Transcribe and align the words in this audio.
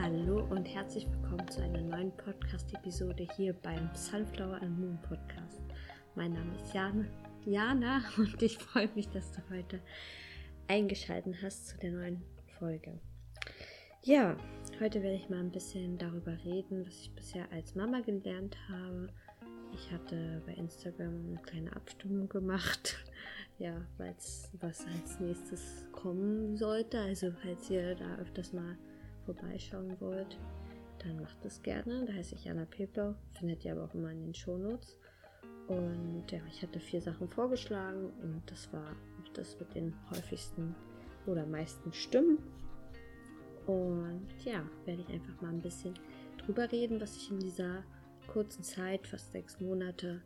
Hallo 0.00 0.46
und 0.50 0.64
herzlich 0.66 1.08
willkommen 1.10 1.48
zu 1.50 1.60
einer 1.60 1.80
neuen 1.80 2.12
Podcast-Episode 2.18 3.26
hier 3.36 3.52
beim 3.52 3.90
Sunflower 3.94 4.62
and 4.62 4.78
Moon 4.78 4.96
Podcast. 5.02 5.60
Mein 6.14 6.34
Name 6.34 6.54
ist 6.54 6.72
Jana, 6.72 7.04
Jana 7.44 8.04
und 8.16 8.40
ich 8.40 8.58
freue 8.58 8.88
mich, 8.94 9.08
dass 9.08 9.32
du 9.32 9.40
heute 9.50 9.80
eingeschaltet 10.68 11.34
hast 11.42 11.66
zu 11.66 11.78
der 11.78 11.90
neuen 11.90 12.22
Folge. 12.60 13.00
Ja, 14.04 14.36
heute 14.78 15.02
werde 15.02 15.16
ich 15.16 15.28
mal 15.30 15.40
ein 15.40 15.50
bisschen 15.50 15.98
darüber 15.98 16.38
reden, 16.44 16.86
was 16.86 16.94
ich 16.94 17.12
bisher 17.16 17.50
als 17.50 17.74
Mama 17.74 17.98
gelernt 17.98 18.56
habe. 18.68 19.08
Ich 19.74 19.90
hatte 19.90 20.40
bei 20.46 20.52
Instagram 20.52 21.26
eine 21.26 21.42
kleine 21.42 21.74
Abstimmung 21.74 22.28
gemacht, 22.28 23.04
ja, 23.58 23.84
was 23.96 24.48
als 24.62 25.18
nächstes 25.18 25.88
kommen 25.90 26.56
sollte. 26.56 27.00
Also 27.00 27.32
falls 27.42 27.68
ihr 27.68 27.96
da 27.96 28.16
öfters 28.18 28.52
mal 28.52 28.78
vorbeischauen 29.34 30.00
wollt, 30.00 30.38
dann 31.00 31.20
macht 31.20 31.44
es 31.44 31.62
gerne. 31.62 32.04
Da 32.06 32.12
heiße 32.12 32.34
ich 32.34 32.44
Jana 32.44 32.64
Peplau, 32.64 33.14
findet 33.34 33.64
ihr 33.64 33.72
aber 33.72 33.84
auch 33.84 33.94
immer 33.94 34.10
in 34.10 34.20
den 34.20 34.34
Shownotes. 34.34 34.98
Und 35.66 36.24
ja, 36.30 36.40
ich 36.48 36.62
hatte 36.62 36.80
vier 36.80 37.02
Sachen 37.02 37.28
vorgeschlagen 37.28 38.10
und 38.22 38.42
das 38.46 38.72
war 38.72 38.96
das 39.34 39.58
mit 39.60 39.74
den 39.74 39.94
häufigsten 40.10 40.74
oder 41.26 41.44
meisten 41.44 41.92
Stimmen. 41.92 42.38
Und 43.66 44.26
ja, 44.44 44.66
werde 44.86 45.02
ich 45.02 45.08
einfach 45.10 45.40
mal 45.42 45.50
ein 45.50 45.60
bisschen 45.60 45.92
drüber 46.38 46.72
reden, 46.72 47.00
was 47.00 47.16
ich 47.16 47.30
in 47.30 47.38
dieser 47.38 47.84
kurzen 48.26 48.62
Zeit, 48.62 49.06
fast 49.06 49.32
sechs 49.32 49.60
Monate, 49.60 50.22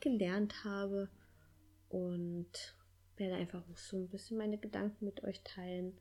gelernt 0.00 0.64
habe. 0.64 1.08
Und 1.90 2.74
werde 3.16 3.36
einfach 3.36 3.62
so 3.76 3.98
ein 3.98 4.08
bisschen 4.08 4.38
meine 4.38 4.58
Gedanken 4.58 5.04
mit 5.04 5.22
euch 5.22 5.42
teilen 5.44 5.92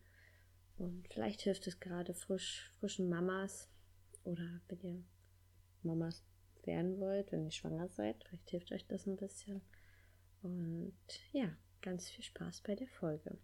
und 0.77 1.07
vielleicht 1.09 1.41
hilft 1.41 1.67
es 1.67 1.79
gerade 1.79 2.13
frisch, 2.13 2.71
frischen 2.79 3.09
Mamas 3.09 3.69
oder 4.23 4.61
wenn 4.67 4.79
ihr 4.83 5.03
Mamas 5.83 6.23
werden 6.63 6.99
wollt, 6.99 7.31
wenn 7.31 7.45
ihr 7.45 7.51
schwanger 7.51 7.89
seid. 7.89 8.23
Vielleicht 8.23 8.49
hilft 8.49 8.71
euch 8.71 8.87
das 8.87 9.05
ein 9.07 9.17
bisschen. 9.17 9.61
Und 10.41 10.93
ja, 11.31 11.55
ganz 11.81 12.09
viel 12.09 12.23
Spaß 12.23 12.61
bei 12.61 12.75
der 12.75 12.87
Folge. 12.87 13.37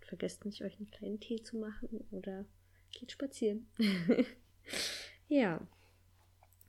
Vergesst 0.00 0.44
nicht, 0.44 0.62
euch 0.62 0.76
einen 0.76 0.90
kleinen 0.90 1.20
Tee 1.20 1.42
zu 1.42 1.56
machen 1.56 2.06
oder 2.10 2.44
geht 2.92 3.12
spazieren. 3.12 3.66
ja, 5.28 5.66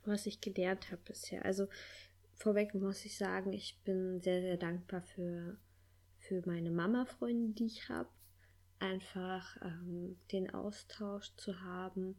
was 0.05 0.25
ich 0.25 0.41
gelernt 0.41 0.91
habe 0.91 1.01
bisher. 1.05 1.43
Also 1.43 1.67
vorweg 2.35 2.73
muss 2.73 3.05
ich 3.05 3.17
sagen, 3.17 3.53
ich 3.53 3.79
bin 3.83 4.21
sehr, 4.21 4.41
sehr 4.41 4.57
dankbar 4.57 5.01
für, 5.01 5.57
für 6.19 6.41
meine 6.45 6.71
Mama-Freunde, 6.71 7.53
die 7.53 7.65
ich 7.65 7.89
habe 7.89 8.09
einfach 8.79 9.57
ähm, 9.61 10.17
den 10.31 10.53
Austausch 10.53 11.33
zu 11.35 11.61
haben 11.61 12.15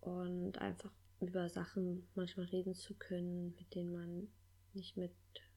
und 0.00 0.58
einfach 0.58 0.92
über 1.20 1.48
Sachen 1.48 2.06
manchmal 2.14 2.46
reden 2.46 2.74
zu 2.74 2.94
können, 2.94 3.54
mit 3.56 3.74
denen 3.74 3.92
man 3.92 4.28
nicht 4.74 4.96
mit 4.96 5.12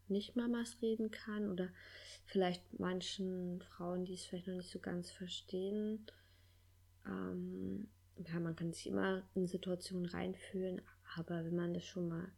Nicht-Mamas 0.08 0.78
reden 0.82 1.12
kann 1.12 1.50
oder 1.50 1.70
vielleicht 2.26 2.80
manchen 2.80 3.62
Frauen, 3.62 4.06
die 4.06 4.14
es 4.14 4.26
vielleicht 4.26 4.48
noch 4.48 4.56
nicht 4.56 4.72
so 4.72 4.80
ganz 4.80 5.12
verstehen. 5.12 6.06
Ähm, 7.06 7.90
ja, 8.28 8.40
man 8.40 8.56
kann 8.56 8.74
sich 8.74 8.88
immer 8.88 9.24
in 9.36 9.48
Situationen 9.48 10.06
reinfühlen, 10.06 10.82
aber 11.16 11.46
wenn 11.46 11.56
man 11.56 11.74
das 11.74 11.86
schon 11.86 12.08
mal 12.08 12.32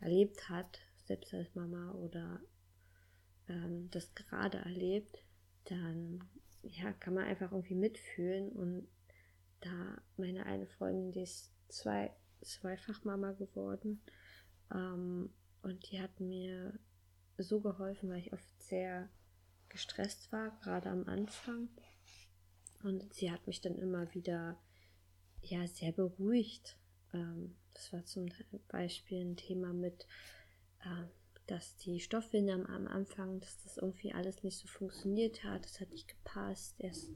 erlebt 0.00 0.48
hat, 0.48 0.80
selbst 1.04 1.34
als 1.34 1.54
Mama 1.54 1.92
oder 1.92 2.40
ähm, 3.48 3.88
das 3.90 4.14
gerade 4.14 4.58
erlebt, 4.58 5.18
dann 5.64 6.28
ja, 6.62 6.92
kann 6.92 7.14
man 7.14 7.24
einfach 7.24 7.52
irgendwie 7.52 7.74
mitfühlen. 7.74 8.50
Und 8.52 8.88
da 9.60 10.00
meine 10.16 10.46
eine 10.46 10.66
Freundin, 10.66 11.12
die 11.12 11.22
ist 11.22 11.52
zwei, 11.68 12.12
zweifach 12.40 13.04
Mama 13.04 13.32
geworden. 13.32 14.02
Ähm, 14.72 15.30
und 15.62 15.90
die 15.90 16.00
hat 16.00 16.20
mir 16.20 16.78
so 17.36 17.60
geholfen, 17.60 18.10
weil 18.10 18.20
ich 18.20 18.32
oft 18.32 18.62
sehr 18.62 19.08
gestresst 19.68 20.32
war, 20.32 20.58
gerade 20.60 20.90
am 20.90 21.04
Anfang. 21.08 21.68
Und 22.82 23.12
sie 23.12 23.30
hat 23.30 23.46
mich 23.46 23.60
dann 23.60 23.76
immer 23.76 24.12
wieder 24.14 24.58
ja 25.42 25.66
sehr 25.66 25.92
beruhigt. 25.92 26.76
Ähm, 27.12 27.56
das 27.74 27.92
war 27.92 28.04
zum 28.04 28.28
Beispiel 28.68 29.20
ein 29.20 29.36
Thema 29.36 29.72
mit 29.72 30.06
äh, 30.80 31.04
dass 31.50 31.76
die 31.76 31.98
Stoffwinde 31.98 32.52
am, 32.52 32.86
Anfang, 32.86 33.40
dass 33.40 33.62
das 33.62 33.78
irgendwie 33.78 34.12
alles 34.12 34.42
nicht 34.42 34.58
so 34.58 34.68
funktioniert 34.68 35.42
hat, 35.44 35.64
es 35.64 35.80
hat 35.80 35.90
nicht 35.90 36.08
gepasst. 36.08 36.74
Erst, 36.78 37.10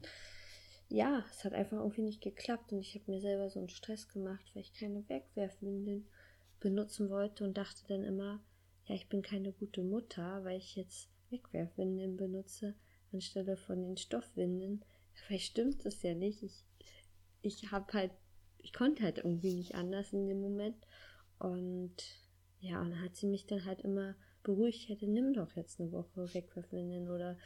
ja, 0.89 1.23
es 1.31 1.43
hat 1.43 1.53
einfach 1.53 1.77
irgendwie 1.77 2.01
nicht 2.01 2.21
geklappt 2.21 2.73
und 2.73 2.79
ich 2.79 2.95
habe 2.95 3.11
mir 3.11 3.21
selber 3.21 3.49
so 3.49 3.59
einen 3.59 3.69
Stress 3.69 4.07
gemacht, 4.09 4.43
weil 4.53 4.63
ich 4.63 4.73
keine 4.73 5.07
Wegwerfwindeln 5.07 6.07
benutzen 6.59 7.09
wollte 7.09 7.43
und 7.43 7.57
dachte 7.57 7.83
dann 7.87 8.03
immer, 8.03 8.43
ja, 8.87 8.95
ich 8.95 9.07
bin 9.07 9.21
keine 9.21 9.53
gute 9.53 9.83
Mutter, 9.83 10.43
weil 10.43 10.57
ich 10.57 10.75
jetzt 10.75 11.09
Wegwerfwindeln 11.29 12.17
benutze 12.17 12.75
anstelle 13.11 13.55
von 13.55 13.81
den 13.81 13.97
Stoffwindeln. 13.97 14.83
Vielleicht 15.13 15.51
stimmt 15.51 15.85
das 15.85 16.01
ja 16.01 16.15
nicht. 16.15 16.41
Ich, 16.41 16.63
ich 17.41 17.71
habe 17.71 17.93
halt, 17.93 18.11
ich 18.57 18.73
konnte 18.73 19.03
halt 19.03 19.19
irgendwie 19.19 19.53
nicht 19.53 19.75
anders 19.75 20.11
in 20.11 20.27
dem 20.27 20.41
Moment 20.41 20.87
und 21.37 21.95
ja, 22.63 22.79
und 22.79 22.91
dann 22.91 23.01
hat 23.01 23.17
sie 23.17 23.27
mich 23.27 23.45
dann 23.45 23.65
halt 23.65 23.81
immer 23.81 24.15
beruhigt, 24.41 24.87
hätte, 24.87 25.05
nimm 25.05 25.33
doch 25.33 25.51
jetzt 25.57 25.81
eine 25.81 25.91
Woche 25.91 26.33
Wegwerfwindeln 26.33 27.09
oder 27.09 27.37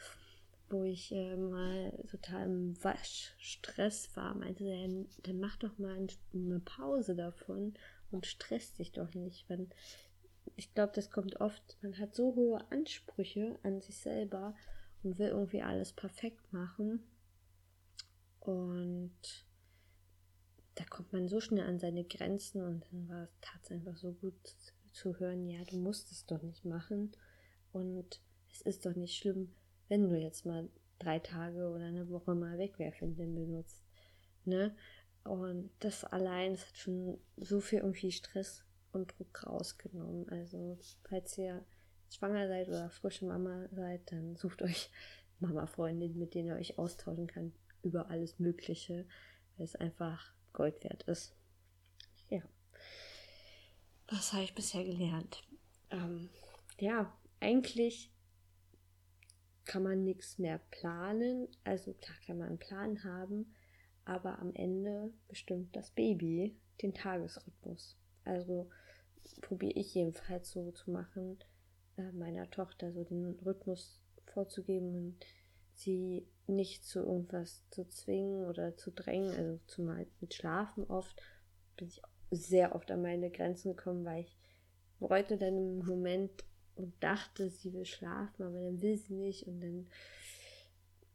wo 0.68 0.84
ich 0.84 1.10
äh, 1.10 1.36
mal 1.36 1.92
total 2.08 2.46
im 2.46 2.84
Waschstress 2.84 4.14
war, 4.14 4.34
meinte 4.34 4.62
sie, 4.62 5.06
dann 5.24 5.40
mach 5.40 5.56
doch 5.56 5.76
mal 5.78 6.06
eine 6.32 6.60
Pause 6.60 7.16
davon 7.16 7.74
und 8.12 8.26
stress 8.26 8.74
dich 8.74 8.92
doch 8.92 9.12
nicht. 9.14 9.48
Wenn, 9.48 9.70
ich 10.54 10.72
glaube, 10.72 10.92
das 10.94 11.10
kommt 11.10 11.40
oft, 11.40 11.78
man 11.82 11.98
hat 11.98 12.14
so 12.14 12.36
hohe 12.36 12.64
Ansprüche 12.70 13.58
an 13.64 13.80
sich 13.80 13.98
selber 13.98 14.54
und 15.02 15.18
will 15.18 15.28
irgendwie 15.28 15.62
alles 15.62 15.92
perfekt 15.92 16.52
machen. 16.52 17.02
Und 18.38 19.46
da 20.76 20.84
kommt 20.84 21.12
man 21.12 21.26
so 21.26 21.40
schnell 21.40 21.66
an 21.66 21.80
seine 21.80 22.04
Grenzen 22.04 22.62
und 22.62 22.84
dann 22.92 23.08
war 23.08 23.24
es 23.24 23.36
tatsächlich 23.40 23.88
einfach 23.88 24.00
so 24.00 24.12
gut 24.12 24.54
zu 24.92 25.18
hören, 25.18 25.46
ja, 25.46 25.62
du 25.64 25.76
musst 25.76 26.10
es 26.12 26.26
doch 26.26 26.42
nicht 26.42 26.64
machen 26.64 27.12
und 27.72 28.20
es 28.52 28.62
ist 28.62 28.86
doch 28.86 28.94
nicht 28.94 29.16
schlimm, 29.16 29.54
wenn 29.88 30.08
du 30.08 30.16
jetzt 30.16 30.46
mal 30.46 30.68
drei 30.98 31.18
Tage 31.18 31.68
oder 31.68 31.84
eine 31.84 32.08
Woche 32.08 32.34
mal 32.34 32.58
Wegwerfwindeln 32.58 33.34
benutzt, 33.34 33.82
ne? 34.44 34.74
Und 35.24 35.70
das 35.80 36.04
allein, 36.04 36.52
das 36.52 36.66
hat 36.66 36.76
schon 36.76 37.18
so 37.36 37.60
viel 37.60 37.80
irgendwie 37.80 38.12
Stress 38.12 38.64
und 38.92 39.12
Druck 39.18 39.46
rausgenommen. 39.46 40.28
Also, 40.30 40.78
falls 41.08 41.36
ihr 41.36 41.64
schwanger 42.10 42.48
seid 42.48 42.68
oder 42.68 42.90
frische 42.90 43.26
Mama 43.26 43.68
seid, 43.72 44.10
dann 44.10 44.36
sucht 44.36 44.62
euch 44.62 44.90
Mama-Freundinnen, 45.40 46.18
mit 46.18 46.34
denen 46.34 46.48
ihr 46.48 46.56
euch 46.56 46.78
austauschen 46.78 47.26
könnt 47.26 47.54
über 47.82 48.10
alles 48.10 48.38
Mögliche, 48.38 49.06
weil 49.56 49.64
es 49.64 49.76
einfach 49.76 50.32
Gold 50.52 50.82
wert 50.82 51.04
ist. 51.04 51.36
Ja. 52.28 52.42
Was 54.10 54.32
habe 54.32 54.44
ich 54.44 54.54
bisher 54.54 54.84
gelernt? 54.84 55.42
Ähm, 55.90 56.30
ja, 56.78 57.12
eigentlich 57.40 58.10
kann 59.66 59.82
man 59.82 60.02
nichts 60.02 60.38
mehr 60.38 60.60
planen. 60.70 61.46
Also 61.64 61.92
klar 61.92 62.16
kann 62.26 62.38
man 62.38 62.48
einen 62.48 62.58
Plan 62.58 63.04
haben, 63.04 63.54
aber 64.06 64.38
am 64.38 64.54
Ende 64.54 65.12
bestimmt 65.28 65.76
das 65.76 65.90
Baby 65.90 66.56
den 66.80 66.94
Tagesrhythmus. 66.94 67.96
Also 68.24 68.70
probiere 69.42 69.78
ich 69.78 69.94
jedenfalls 69.94 70.50
so 70.52 70.70
zu 70.72 70.90
machen, 70.90 71.38
äh, 71.98 72.10
meiner 72.12 72.50
Tochter 72.50 72.92
so 72.92 73.04
den 73.04 73.38
Rhythmus 73.44 74.00
vorzugeben 74.26 74.94
und 74.94 75.26
sie 75.74 76.26
nicht 76.46 76.84
zu 76.84 77.00
irgendwas 77.00 77.62
zu 77.70 77.86
zwingen 77.88 78.46
oder 78.46 78.74
zu 78.76 78.90
drängen. 78.90 79.34
Also 79.34 79.60
zumal 79.66 80.06
mit 80.20 80.32
Schlafen 80.32 80.84
oft 80.84 81.20
bin 81.76 81.88
ich 81.88 82.02
sehr 82.30 82.74
oft 82.74 82.90
an 82.90 83.02
meine 83.02 83.30
Grenzen 83.30 83.76
gekommen, 83.76 84.04
weil 84.04 84.22
ich 84.22 84.36
wollte 85.00 85.36
dann 85.36 85.56
im 85.56 85.78
Moment 85.78 86.44
und 86.76 86.92
dachte, 87.00 87.50
sie 87.50 87.72
will 87.72 87.84
schlafen, 87.84 88.42
aber 88.42 88.60
dann 88.60 88.80
will 88.82 88.96
sie 88.96 89.14
nicht 89.14 89.46
und 89.46 89.60
dann 89.60 89.86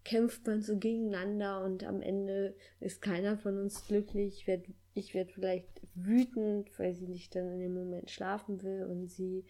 kämpft 0.03 0.45
man 0.45 0.61
so 0.61 0.77
gegeneinander 0.77 1.63
und 1.63 1.83
am 1.85 2.01
Ende 2.01 2.55
ist 2.79 3.01
keiner 3.01 3.37
von 3.37 3.57
uns 3.57 3.87
glücklich. 3.87 4.39
Ich 4.39 4.47
werde 4.47 4.65
ich 4.95 5.13
werd 5.15 5.31
vielleicht 5.31 5.81
wütend, 5.95 6.77
weil 6.77 6.93
sie 6.93 7.07
nicht 7.07 7.35
dann 7.35 7.51
in 7.53 7.59
dem 7.59 7.73
Moment 7.73 8.11
schlafen 8.11 8.61
will 8.61 8.83
und 8.83 9.07
sie 9.07 9.45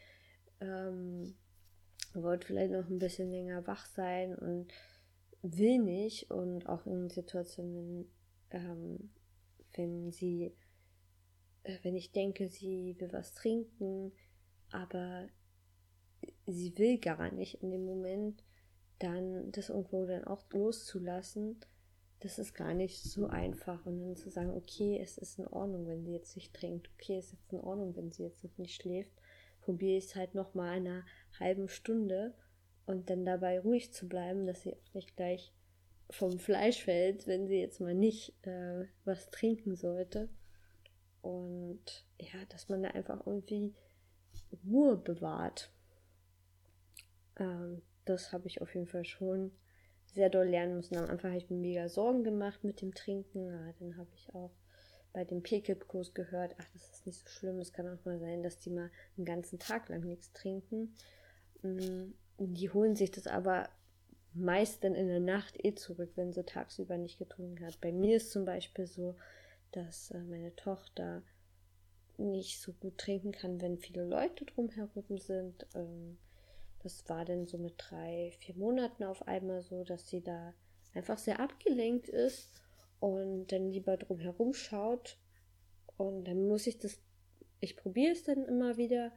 ähm, 0.62 1.36
wollte 2.14 2.48
vielleicht 2.48 2.72
noch 2.72 2.88
ein 2.88 3.00
bisschen 3.00 3.32
länger 3.32 3.66
wach 3.68 3.86
sein 3.86 4.36
und 4.36 4.74
will 5.42 5.80
nicht 5.80 6.32
und 6.32 6.68
auch 6.68 6.86
in 6.86 7.10
Situationen, 7.10 8.10
ähm, 8.52 9.10
wenn 9.74 10.12
sie 10.12 10.54
wenn 11.82 11.96
ich 11.96 12.12
denke, 12.12 12.50
sie 12.50 12.96
will 13.00 13.12
was 13.12 13.34
trinken, 13.34 14.12
aber 14.72 15.28
sie 16.46 16.78
will 16.78 16.98
gar 17.00 17.32
nicht 17.32 17.62
in 17.62 17.72
dem 17.72 17.86
Moment, 17.86 18.44
dann 19.00 19.52
das 19.52 19.70
irgendwo 19.70 20.06
dann 20.06 20.26
auch 20.26 20.44
loszulassen, 20.52 21.60
das 22.20 22.40
ist 22.40 22.54
gar 22.54 22.74
nicht 22.74 23.04
so 23.04 23.28
einfach. 23.28 23.86
Und 23.86 24.00
dann 24.00 24.16
zu 24.16 24.30
sagen, 24.30 24.52
okay, 24.52 25.00
es 25.02 25.18
ist 25.18 25.40
in 25.40 25.48
Ordnung, 25.48 25.88
wenn 25.88 26.06
sie 26.06 26.14
jetzt 26.14 26.36
nicht 26.36 26.54
trinkt. 26.54 26.90
Okay, 26.94 27.18
es 27.18 27.34
ist 27.34 27.52
in 27.52 27.60
Ordnung, 27.60 27.96
wenn 27.96 28.12
sie 28.12 28.24
jetzt 28.24 28.44
noch 28.44 28.58
nicht 28.58 28.82
schläft. 28.82 29.12
Probiere 29.62 29.98
ich 29.98 30.06
es 30.06 30.16
halt 30.16 30.34
noch 30.34 30.54
mal 30.54 30.70
einer 30.70 31.06
halben 31.40 31.68
Stunde 31.68 32.34
und 32.86 33.10
dann 33.10 33.26
dabei 33.26 33.60
ruhig 33.60 33.92
zu 33.94 34.08
bleiben, 34.08 34.46
dass 34.46 34.62
sie 34.62 34.74
auch 34.74 34.94
nicht 34.94 35.16
gleich 35.16 35.54
vom 36.10 36.40
Fleisch 36.40 36.84
fällt, 36.84 37.28
wenn 37.28 37.48
sie 37.48 37.60
jetzt 37.60 37.80
mal 37.80 37.94
nicht 37.94 38.34
äh, 38.46 38.86
was 39.04 39.30
trinken 39.30 39.76
sollte. 39.76 40.30
Und 41.24 42.06
ja, 42.20 42.46
dass 42.50 42.70
man 42.70 42.84
da 42.84 42.90
einfach 42.90 43.26
irgendwie 43.26 43.74
Ruhe 44.66 44.98
bewahrt. 44.98 45.72
Ähm, 47.38 47.82
das 48.06 48.34
habe 48.34 48.48
ich 48.48 48.62
auf 48.62 48.76
jeden 48.76 48.88
Fall 48.88 49.06
schon 49.06 49.52
sehr 50.14 50.30
doll 50.30 50.48
lernen 50.48 50.76
müssen. 50.76 50.98
Am 50.98 51.10
Anfang 51.10 51.32
habe 51.32 51.42
ich 51.42 51.50
mir 51.50 51.58
mega 51.58 51.88
Sorgen 51.88 52.24
gemacht 52.24 52.66
mit 52.66 52.82
dem 52.82 52.94
Trinken. 52.94 53.48
Ja, 53.48 53.74
dann 53.80 53.98
habe 53.98 54.10
ich 54.14 54.36
auch 54.36 54.52
bei 55.14 55.24
dem 55.24 55.42
PKIP-Kurs 55.42 56.14
gehört, 56.14 56.56
ach, 56.60 56.68
das 56.74 56.90
ist 56.90 57.06
nicht 57.06 57.20
so 57.20 57.30
schlimm. 57.30 57.60
Es 57.60 57.72
kann 57.72 57.88
auch 57.88 58.04
mal 58.04 58.20
sein, 58.20 58.44
dass 58.44 58.60
die 58.60 58.72
mal 58.72 58.92
einen 59.16 59.26
ganzen 59.26 59.60
Tag 59.60 59.88
lang 59.88 60.02
nichts 60.02 60.34
trinken. 60.34 60.94
Mm, 61.62 62.12
die 62.38 62.70
holen 62.70 62.98
sich 62.98 63.12
das 63.12 63.28
aber 63.28 63.70
meist 64.34 64.84
dann 64.84 64.96
in 64.96 65.08
der 65.08 65.22
Nacht 65.22 65.64
eh 65.64 65.74
zurück, 65.74 66.12
wenn 66.16 66.34
sie 66.34 66.44
tagsüber 66.44 66.98
nicht 66.98 67.18
getrunken 67.18 67.66
hat. 67.66 67.80
Bei 67.80 67.94
mir 67.94 68.18
ist 68.18 68.32
zum 68.32 68.44
Beispiel 68.44 68.88
so, 68.88 69.16
dass 69.76 70.12
äh, 70.12 70.20
meine 70.20 70.56
Tochter 70.56 71.24
nicht 72.18 72.62
so 72.62 72.74
gut 72.74 72.98
trinken 72.98 73.32
kann, 73.32 73.62
wenn 73.62 73.78
viele 73.78 74.06
Leute 74.06 74.46
drumherum 74.46 75.18
sind. 75.18 75.66
Ähm, 75.76 76.18
das 76.80 77.08
war 77.08 77.26
dann 77.26 77.46
so 77.46 77.58
mit 77.58 77.76
drei, 77.78 78.34
vier 78.40 78.56
Monaten 78.56 79.04
auf 79.04 79.28
einmal 79.28 79.62
so, 79.62 79.84
dass 79.84 80.08
sie 80.10 80.22
da 80.22 80.54
einfach 80.94 81.18
sehr 81.18 81.40
abgelenkt 81.40 82.10
ist 82.10 82.50
und 83.00 83.52
dann 83.52 83.72
lieber 83.72 83.98
drumherum 83.98 84.54
schaut. 84.54 85.18
Und 85.98 86.26
dann 86.26 86.48
muss 86.48 86.68
ich 86.68 86.80
das, 86.80 87.00
ich 87.60 87.78
probiere 87.78 88.12
es 88.12 88.24
dann 88.24 88.46
immer 88.46 88.78
wieder. 88.78 89.12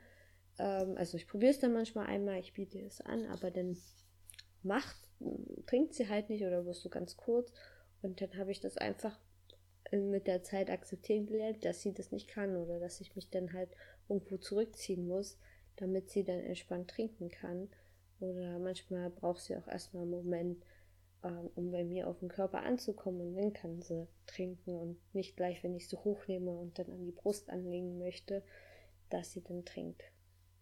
Ähm, 0.58 0.96
also 0.96 1.16
ich 1.16 1.26
probiere 1.26 1.50
es 1.50 1.58
dann 1.58 1.72
manchmal 1.72 2.06
einmal, 2.06 2.38
ich 2.38 2.54
biete 2.54 2.78
es 2.80 3.00
an, 3.00 3.26
aber 3.26 3.50
dann 3.50 3.76
macht, 4.62 4.96
trinkt 5.66 5.94
sie 5.94 6.08
halt 6.08 6.28
nicht 6.28 6.44
oder 6.44 6.64
wirst 6.64 6.84
du 6.84 6.88
ganz 6.88 7.16
kurz. 7.16 7.52
Und 8.02 8.20
dann 8.20 8.36
habe 8.38 8.52
ich 8.52 8.60
das 8.60 8.76
einfach 8.76 9.18
mit 9.92 10.26
der 10.26 10.42
Zeit 10.42 10.70
akzeptieren 10.70 11.26
gelernt, 11.26 11.64
dass 11.64 11.82
sie 11.82 11.92
das 11.92 12.12
nicht 12.12 12.28
kann 12.28 12.56
oder 12.56 12.80
dass 12.80 13.00
ich 13.00 13.14
mich 13.14 13.30
dann 13.30 13.52
halt 13.52 13.70
irgendwo 14.08 14.36
zurückziehen 14.36 15.06
muss, 15.06 15.38
damit 15.76 16.10
sie 16.10 16.24
dann 16.24 16.40
entspannt 16.40 16.90
trinken 16.90 17.28
kann. 17.28 17.68
Oder 18.20 18.58
manchmal 18.58 19.10
braucht 19.10 19.42
sie 19.42 19.56
auch 19.56 19.68
erstmal 19.68 20.02
einen 20.02 20.10
Moment, 20.10 20.64
ähm, 21.22 21.50
um 21.54 21.70
bei 21.70 21.84
mir 21.84 22.08
auf 22.08 22.18
den 22.20 22.28
Körper 22.28 22.62
anzukommen 22.62 23.20
und 23.20 23.34
dann 23.36 23.52
kann 23.52 23.82
sie 23.82 24.06
trinken 24.26 24.74
und 24.74 25.14
nicht 25.14 25.36
gleich, 25.36 25.62
wenn 25.62 25.76
ich 25.76 25.88
sie 25.88 25.96
hochnehme 25.96 26.50
und 26.50 26.78
dann 26.78 26.90
an 26.90 27.04
die 27.04 27.12
Brust 27.12 27.50
anlegen 27.50 27.98
möchte, 27.98 28.42
dass 29.10 29.32
sie 29.32 29.42
dann 29.42 29.64
trinkt. 29.64 30.02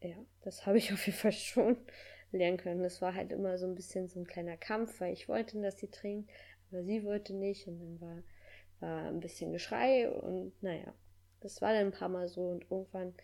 Ja, 0.03 0.17
das 0.43 0.67
habe 0.67 0.79
ich 0.79 0.93
auf 0.93 1.06
jeden 1.06 1.19
Fall 1.19 1.32
schon 1.32 1.76
lernen 2.32 2.59
können. 2.59 2.82
Das 2.82 3.00
war 3.00 3.15
halt 3.15 3.32
immer 3.32 3.56
so 3.59 3.67
ein 3.67 3.75
bisschen 3.75 4.09
so 4.09 4.21
ein 4.21 4.26
kleiner 4.26 4.56
Kampf, 4.56 5.00
weil 5.00 5.12
ich 5.12 5.29
wollte, 5.29 5.61
dass 5.61 5.79
sie 5.79 5.88
trinkt, 5.88 6.31
aber 6.71 6.82
sie 6.82 7.05
wollte 7.05 7.35
nicht 7.35 7.69
und 7.69 7.79
dann 7.79 8.00
war 8.00 8.23
war 8.84 9.08
ein 9.08 9.20
bisschen 9.20 9.52
Geschrei 9.52 10.10
und 10.10 10.52
naja, 10.62 10.92
das 11.40 11.62
war 11.62 11.72
dann 11.72 11.86
ein 11.86 11.92
paar 11.92 12.08
Mal 12.08 12.28
so 12.28 12.50
und 12.50 12.70
irgendwann 12.70 13.14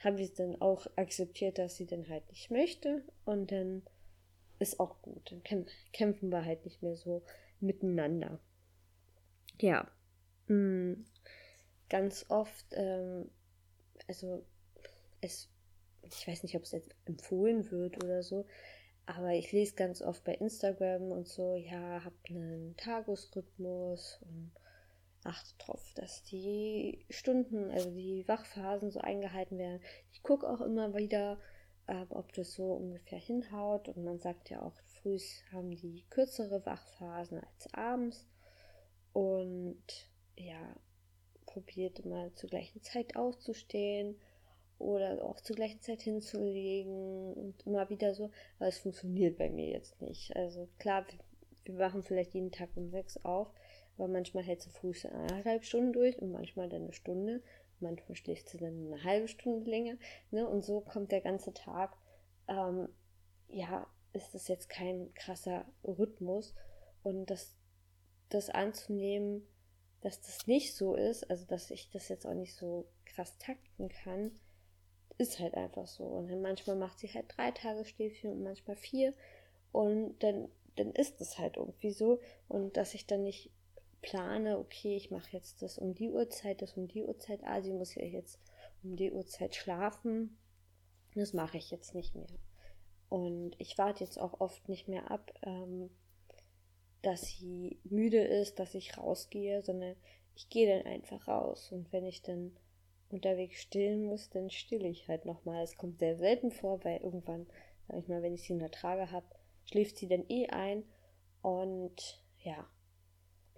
habe 0.00 0.20
ich 0.20 0.32
dann 0.34 0.60
auch 0.60 0.86
akzeptiert, 0.96 1.58
dass 1.58 1.76
sie 1.76 1.86
dann 1.86 2.08
halt 2.08 2.26
nicht 2.28 2.50
möchte 2.50 3.02
und 3.24 3.52
dann 3.52 3.82
ist 4.58 4.80
auch 4.80 5.00
gut. 5.02 5.30
Dann 5.30 5.66
kämpfen 5.92 6.30
wir 6.30 6.44
halt 6.44 6.64
nicht 6.64 6.82
mehr 6.82 6.96
so 6.96 7.22
miteinander. 7.60 8.40
Ja, 9.60 9.88
mh, 10.48 10.56
mm, 10.56 11.04
ganz 11.88 12.26
oft, 12.28 12.66
ähm, 12.72 13.30
also 14.08 14.44
es, 15.20 15.48
ich 16.02 16.26
weiß 16.26 16.42
nicht, 16.42 16.56
ob 16.56 16.62
es 16.62 16.72
jetzt 16.72 16.90
empfohlen 17.04 17.70
wird 17.70 18.02
oder 18.02 18.22
so, 18.22 18.46
aber 19.06 19.32
ich 19.34 19.52
lese 19.52 19.74
ganz 19.74 20.00
oft 20.00 20.24
bei 20.24 20.34
Instagram 20.34 21.12
und 21.12 21.28
so, 21.28 21.56
ja, 21.56 22.02
habt 22.04 22.30
einen 22.30 22.76
Tagesrhythmus 22.76 24.18
und 24.22 24.52
achte 25.24 25.54
darauf, 25.58 25.92
dass 25.94 26.22
die 26.24 27.04
Stunden, 27.10 27.70
also 27.70 27.90
die 27.90 28.26
Wachphasen 28.26 28.90
so 28.90 29.00
eingehalten 29.00 29.58
werden. 29.58 29.80
Ich 30.12 30.22
gucke 30.22 30.48
auch 30.48 30.60
immer 30.60 30.94
wieder, 30.94 31.38
äh, 31.86 32.04
ob 32.10 32.32
das 32.32 32.52
so 32.54 32.72
ungefähr 32.72 33.18
hinhaut. 33.18 33.88
Und 33.88 34.04
man 34.04 34.18
sagt 34.18 34.50
ja 34.50 34.62
auch, 34.62 34.74
früh 34.86 35.18
haben 35.52 35.70
die 35.70 36.04
kürzere 36.10 36.64
Wachphasen 36.66 37.38
als 37.38 37.72
abends. 37.74 38.26
Und 39.12 39.82
ja, 40.36 40.74
probiert 41.46 42.00
immer 42.00 42.34
zur 42.34 42.48
gleichen 42.50 42.82
Zeit 42.82 43.16
aufzustehen 43.16 44.18
oder 44.78 45.22
auch 45.22 45.40
zur 45.40 45.56
gleichen 45.56 45.80
Zeit 45.80 46.02
hinzulegen 46.02 47.34
und 47.34 47.66
immer 47.66 47.88
wieder 47.90 48.14
so. 48.14 48.30
Aber 48.58 48.68
es 48.68 48.78
funktioniert 48.78 49.38
bei 49.38 49.50
mir 49.50 49.68
jetzt 49.68 50.00
nicht. 50.00 50.34
Also 50.34 50.68
klar, 50.78 51.06
wir 51.64 51.78
wachen 51.78 52.02
vielleicht 52.02 52.34
jeden 52.34 52.50
Tag 52.50 52.70
um 52.74 52.90
sechs 52.90 53.22
auf, 53.24 53.52
aber 53.96 54.08
manchmal 54.08 54.44
hält 54.44 54.62
sie 54.62 54.70
früh 54.70 54.92
eineinhalb 55.04 55.64
Stunden 55.64 55.92
durch 55.92 56.18
und 56.20 56.32
manchmal 56.32 56.68
dann 56.68 56.84
eine 56.84 56.92
Stunde. 56.92 57.42
Manchmal 57.80 58.16
schläft 58.16 58.48
sie 58.48 58.58
dann 58.58 58.92
eine 58.92 59.04
halbe 59.04 59.28
Stunde 59.28 59.68
länger. 59.68 59.96
Ne? 60.30 60.48
Und 60.48 60.64
so 60.64 60.80
kommt 60.80 61.12
der 61.12 61.20
ganze 61.20 61.52
Tag. 61.52 61.96
Ähm, 62.48 62.88
ja, 63.48 63.86
ist 64.12 64.34
das 64.34 64.48
jetzt 64.48 64.68
kein 64.68 65.12
krasser 65.14 65.66
Rhythmus. 65.84 66.54
Und 67.02 67.26
das, 67.26 67.54
das 68.28 68.50
anzunehmen, 68.50 69.46
dass 70.00 70.20
das 70.20 70.46
nicht 70.46 70.74
so 70.74 70.94
ist, 70.94 71.28
also 71.30 71.44
dass 71.46 71.70
ich 71.70 71.90
das 71.90 72.08
jetzt 72.08 72.26
auch 72.26 72.34
nicht 72.34 72.54
so 72.54 72.86
krass 73.04 73.38
takten 73.38 73.88
kann, 73.88 74.32
ist 75.18 75.38
halt 75.38 75.54
einfach 75.54 75.86
so. 75.86 76.04
Und 76.04 76.28
dann 76.28 76.42
manchmal 76.42 76.76
macht 76.76 76.98
sie 76.98 77.08
halt 77.08 77.26
drei 77.36 77.50
Tage 77.50 77.84
Schläfchen 77.84 78.32
und 78.32 78.42
manchmal 78.42 78.76
vier. 78.76 79.14
Und 79.70 80.18
dann, 80.22 80.48
dann 80.76 80.92
ist 80.92 81.20
es 81.20 81.38
halt 81.38 81.56
irgendwie 81.56 81.92
so. 81.92 82.20
Und 82.48 82.76
dass 82.76 82.94
ich 82.94 83.06
dann 83.06 83.22
nicht 83.22 83.50
plane, 84.02 84.58
okay, 84.58 84.96
ich 84.96 85.10
mache 85.10 85.30
jetzt 85.32 85.62
das 85.62 85.78
um 85.78 85.94
die 85.94 86.10
Uhrzeit, 86.10 86.60
das 86.60 86.76
um 86.76 86.88
die 86.88 87.02
Uhrzeit, 87.02 87.40
ah, 87.44 87.62
sie 87.62 87.72
muss 87.72 87.94
ja 87.94 88.04
jetzt 88.04 88.38
um 88.82 88.96
die 88.96 89.12
Uhrzeit 89.12 89.54
schlafen. 89.54 90.36
Das 91.14 91.32
mache 91.32 91.58
ich 91.58 91.70
jetzt 91.70 91.94
nicht 91.94 92.14
mehr. 92.14 92.26
Und 93.08 93.54
ich 93.58 93.78
warte 93.78 94.02
jetzt 94.02 94.18
auch 94.18 94.40
oft 94.40 94.68
nicht 94.68 94.88
mehr 94.88 95.10
ab, 95.10 95.32
ähm, 95.42 95.90
dass 97.02 97.22
sie 97.22 97.78
müde 97.84 98.22
ist, 98.22 98.58
dass 98.58 98.74
ich 98.74 98.96
rausgehe, 98.96 99.62
sondern 99.62 99.96
ich 100.34 100.48
gehe 100.48 100.66
dann 100.66 100.86
einfach 100.90 101.28
raus. 101.28 101.72
Und 101.72 101.92
wenn 101.92 102.06
ich 102.06 102.22
dann 102.22 102.56
unterwegs 103.10 103.60
stillen 103.60 104.04
muss, 104.04 104.30
dann 104.30 104.50
stille 104.50 104.88
ich 104.88 105.08
halt 105.08 105.26
nochmal. 105.26 105.62
Es 105.62 105.76
kommt 105.76 105.98
sehr 105.98 106.16
selten 106.16 106.50
vor, 106.50 106.82
weil 106.84 107.00
irgendwann, 107.02 107.46
sag 107.86 107.98
ich 107.98 108.08
mal, 108.08 108.22
wenn 108.22 108.34
ich 108.34 108.44
sie 108.44 108.54
in 108.54 108.58
der 108.58 108.70
Trage 108.70 109.10
habe, 109.10 109.26
schläft 109.64 109.98
sie 109.98 110.08
dann 110.08 110.24
eh 110.28 110.46
ein. 110.48 110.84
Und 111.42 112.22
ja, 112.38 112.66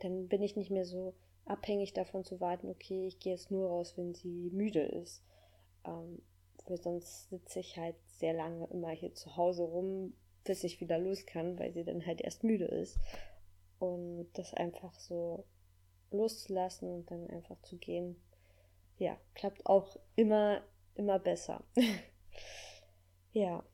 dann 0.00 0.28
bin 0.28 0.42
ich 0.42 0.56
nicht 0.56 0.70
mehr 0.70 0.84
so 0.84 1.14
abhängig 1.44 1.92
davon 1.92 2.24
zu 2.24 2.40
warten, 2.40 2.68
okay, 2.70 3.06
ich 3.06 3.20
gehe 3.20 3.32
jetzt 3.32 3.50
nur 3.50 3.68
raus, 3.68 3.94
wenn 3.96 4.14
sie 4.14 4.50
müde 4.50 4.82
ist. 4.82 5.22
Ähm, 5.84 6.22
weil 6.66 6.80
sonst 6.80 7.28
sitze 7.28 7.60
ich 7.60 7.76
halt 7.76 7.96
sehr 8.06 8.32
lange 8.32 8.66
immer 8.68 8.90
hier 8.90 9.14
zu 9.14 9.36
Hause 9.36 9.62
rum, 9.62 10.14
bis 10.44 10.64
ich 10.64 10.80
wieder 10.80 10.98
los 10.98 11.26
kann, 11.26 11.58
weil 11.58 11.72
sie 11.72 11.84
dann 11.84 12.06
halt 12.06 12.20
erst 12.20 12.44
müde 12.44 12.66
ist. 12.66 12.98
Und 13.78 14.28
das 14.34 14.54
einfach 14.54 14.94
so 14.98 15.44
loszulassen 16.10 16.88
und 16.90 17.10
dann 17.10 17.28
einfach 17.28 17.60
zu 17.62 17.76
gehen, 17.76 18.16
ja, 18.96 19.18
klappt 19.34 19.66
auch 19.66 19.98
immer, 20.16 20.62
immer 20.94 21.18
besser. 21.18 21.64
ja. 23.32 23.64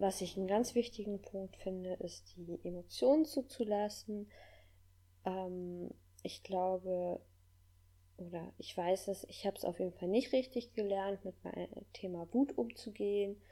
Was 0.00 0.22
ich 0.22 0.38
einen 0.38 0.46
ganz 0.46 0.74
wichtigen 0.74 1.20
Punkt 1.20 1.58
finde, 1.58 1.92
ist 1.92 2.34
die 2.34 2.58
Emotionen 2.64 3.26
zuzulassen. 3.26 4.30
Ähm, 5.26 5.90
ich 6.22 6.42
glaube, 6.42 7.20
oder 8.16 8.50
ich 8.56 8.74
weiß 8.74 9.08
es, 9.08 9.24
ich 9.24 9.46
habe 9.46 9.58
es 9.58 9.64
auf 9.66 9.78
jeden 9.78 9.92
Fall 9.92 10.08
nicht 10.08 10.32
richtig 10.32 10.72
gelernt, 10.72 11.22
mit 11.26 11.44
meinem 11.44 11.68
Thema 11.92 12.26
Wut 12.32 12.56
umzugehen 12.56 13.42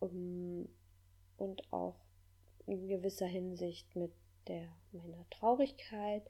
um, 0.00 0.66
und 1.36 1.70
auch 1.74 2.00
in 2.64 2.88
gewisser 2.88 3.26
Hinsicht 3.26 3.94
mit 3.96 4.12
der 4.48 4.66
meiner 4.92 5.28
Traurigkeit. 5.28 6.22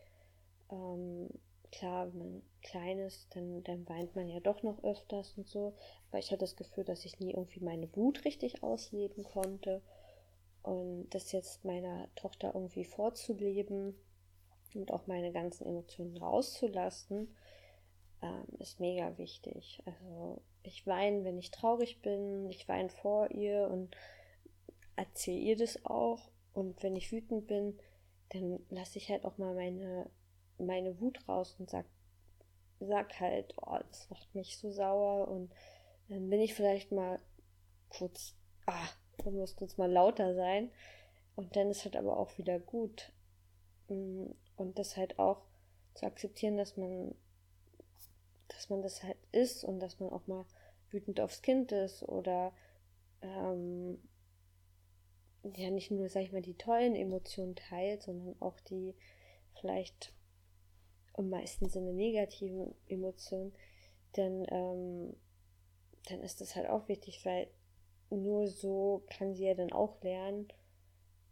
Ähm, 0.72 1.28
klar, 1.73 2.08
wenn 2.08 2.18
man 2.18 2.42
klein 2.62 2.99
ist, 2.99 3.35
dann, 3.35 3.62
dann 3.64 3.88
weint 3.88 4.16
man 4.16 4.28
ja 4.28 4.40
doch 4.40 4.62
noch 4.62 4.82
öfters 4.82 5.35
und 5.37 5.49
so. 5.49 5.75
Aber 6.08 6.18
ich 6.18 6.30
hatte 6.30 6.40
das 6.40 6.56
Gefühl, 6.56 6.85
dass 6.85 7.04
ich 7.04 7.20
nie 7.20 7.32
irgendwie 7.32 7.61
meine 7.61 7.94
Wut 7.96 8.25
richtig 8.25 8.62
ausleben 8.62 9.25
konnte. 9.25 9.82
Und 10.62 11.11
das 11.11 11.32
jetzt 11.32 11.64
meiner 11.64 12.08
Tochter 12.16 12.52
irgendwie 12.54 12.85
vorzuleben 12.85 13.94
und 14.75 14.92
auch 14.92 15.06
meine 15.06 15.32
ganzen 15.32 15.66
Emotionen 15.66 16.16
rauszulassen, 16.16 17.35
ähm, 18.23 18.46
ist 18.58 18.80
mega 18.80 19.16
wichtig. 19.18 19.82
Also 19.85 20.42
ich 20.62 20.87
weine, 20.87 21.25
wenn 21.25 21.38
ich 21.38 21.50
traurig 21.50 22.02
bin, 22.02 22.50
ich 22.50 22.68
weine 22.68 22.88
vor 22.88 23.30
ihr 23.30 23.68
und 23.70 23.96
erzähle 24.96 25.38
ihr 25.38 25.56
das 25.56 25.85
auch. 25.85 26.30
Und 26.52 26.82
wenn 26.82 26.96
ich 26.96 27.12
wütend 27.12 27.46
bin, 27.46 27.78
dann 28.30 28.61
lasse 28.70 28.99
ich 28.99 29.11
halt 29.11 29.25
auch 29.25 29.38
mal 29.38 29.54
meine, 29.54 30.11
meine 30.58 31.00
Wut 31.00 31.18
raus 31.28 31.56
und 31.58 31.70
sag, 31.70 31.86
sag 32.80 33.20
halt, 33.20 33.54
oh, 33.60 33.78
das 33.88 34.08
macht 34.10 34.34
mich 34.34 34.58
so 34.58 34.70
sauer 34.70 35.28
und 35.28 35.52
dann 36.08 36.28
bin 36.30 36.40
ich 36.40 36.54
vielleicht 36.54 36.92
mal 36.92 37.18
kurz, 37.88 38.34
ah, 38.66 38.88
man 39.25 39.34
muss 39.34 39.56
kurz 39.56 39.76
mal 39.76 39.90
lauter 39.90 40.34
sein 40.34 40.70
und 41.34 41.56
dann 41.56 41.70
ist 41.70 41.84
halt 41.84 41.96
aber 41.96 42.18
auch 42.18 42.36
wieder 42.38 42.58
gut. 42.58 43.12
Mm, 43.88 44.26
und 44.56 44.78
das 44.78 44.96
halt 44.96 45.18
auch 45.18 45.42
zu 45.94 46.06
akzeptieren, 46.06 46.56
dass 46.56 46.76
man, 46.76 47.14
dass 48.48 48.70
man 48.70 48.82
das 48.82 49.02
halt 49.02 49.18
ist 49.32 49.64
und 49.64 49.80
dass 49.80 50.00
man 50.00 50.10
auch 50.10 50.26
mal 50.26 50.44
wütend 50.90 51.20
aufs 51.20 51.42
Kind 51.42 51.72
ist 51.72 52.02
oder 52.02 52.52
ähm, 53.22 53.98
ja 55.42 55.70
nicht 55.70 55.90
nur, 55.90 56.08
sag 56.08 56.22
ich 56.22 56.32
mal, 56.32 56.42
die 56.42 56.54
tollen 56.56 56.94
Emotionen 56.94 57.54
teilt, 57.54 58.02
sondern 58.02 58.34
auch 58.40 58.58
die 58.60 58.94
vielleicht 59.60 60.12
im 61.16 61.30
meisten 61.30 61.68
Sinne 61.68 61.92
negativen 61.92 62.75
Emotionen, 62.88 63.52
denn 64.16 64.46
ähm, 64.50 65.16
dann 66.08 66.20
ist 66.20 66.40
das 66.40 66.56
halt 66.56 66.68
auch 66.68 66.88
wichtig, 66.88 67.25
weil 67.25 67.49
nur 68.11 68.49
so 68.49 69.02
kann 69.08 69.35
sie 69.35 69.46
ja 69.46 69.54
dann 69.54 69.73
auch 69.73 70.00
lernen, 70.02 70.49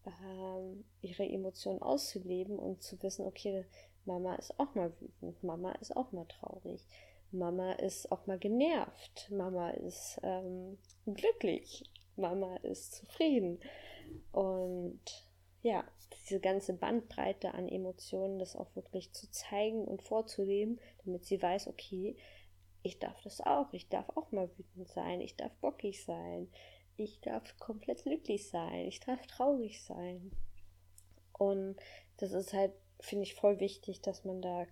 ähm, 0.07 0.85
ihre 1.01 1.25
Emotionen 1.25 1.81
auszuleben 1.81 2.59
und 2.59 2.83
zu 2.83 3.01
wissen, 3.03 3.27
okay, 3.27 3.65
Mama 4.05 4.35
ist 4.35 4.59
auch 4.59 4.75
mal 4.75 4.93
wütend, 5.01 5.43
Mama 5.43 5.73
ist 5.73 5.97
auch 5.97 6.13
mal 6.13 6.27
traurig, 6.27 6.85
Mama 7.31 7.73
ist 7.73 8.11
auch 8.13 8.27
mal 8.27 8.39
genervt, 8.39 9.31
Mama 9.31 9.71
ist 9.71 10.21
ähm, 10.23 10.79
glücklich, 11.07 11.85
Mama 12.17 12.57
ist 12.57 12.95
zufrieden. 12.95 13.61
Und 14.33 15.01
ja, 15.65 15.83
diese 16.13 16.41
ganze 16.41 16.75
Bandbreite 16.75 17.55
an 17.55 17.69
Emotionen, 17.69 18.39
das 18.39 18.55
auch 18.55 18.77
wirklich 18.77 19.13
zu 19.13 19.31
zeigen 19.31 19.87
und 19.87 20.03
vorzuleben, 20.03 20.79
damit 21.05 21.25
sie 21.25 21.41
weiß, 21.41 21.69
okay, 21.69 22.17
ich 22.83 22.99
darf 22.99 23.19
das 23.23 23.41
auch, 23.41 23.73
ich 23.73 23.89
darf 23.89 24.07
auch 24.11 24.31
mal 24.31 24.51
wütend 24.59 24.89
sein, 24.89 25.23
ich 25.23 25.37
darf 25.37 25.53
bockig 25.63 26.05
sein, 26.05 26.51
ich 26.99 27.19
darf 27.23 27.59
komplett 27.59 28.03
glücklich 28.03 28.47
sein, 28.51 28.87
ich 28.87 29.01
darf 29.01 29.27
traurig 29.27 29.83
sein. 29.83 30.33
Und 31.33 31.77
das 32.19 32.33
ist 32.33 32.53
halt, 32.53 32.73
finde 33.01 33.25
ich, 33.25 33.35
voll 33.35 33.59
wichtig, 33.59 34.03
dass 34.03 34.27
man 34.27 34.43
da 34.43 34.67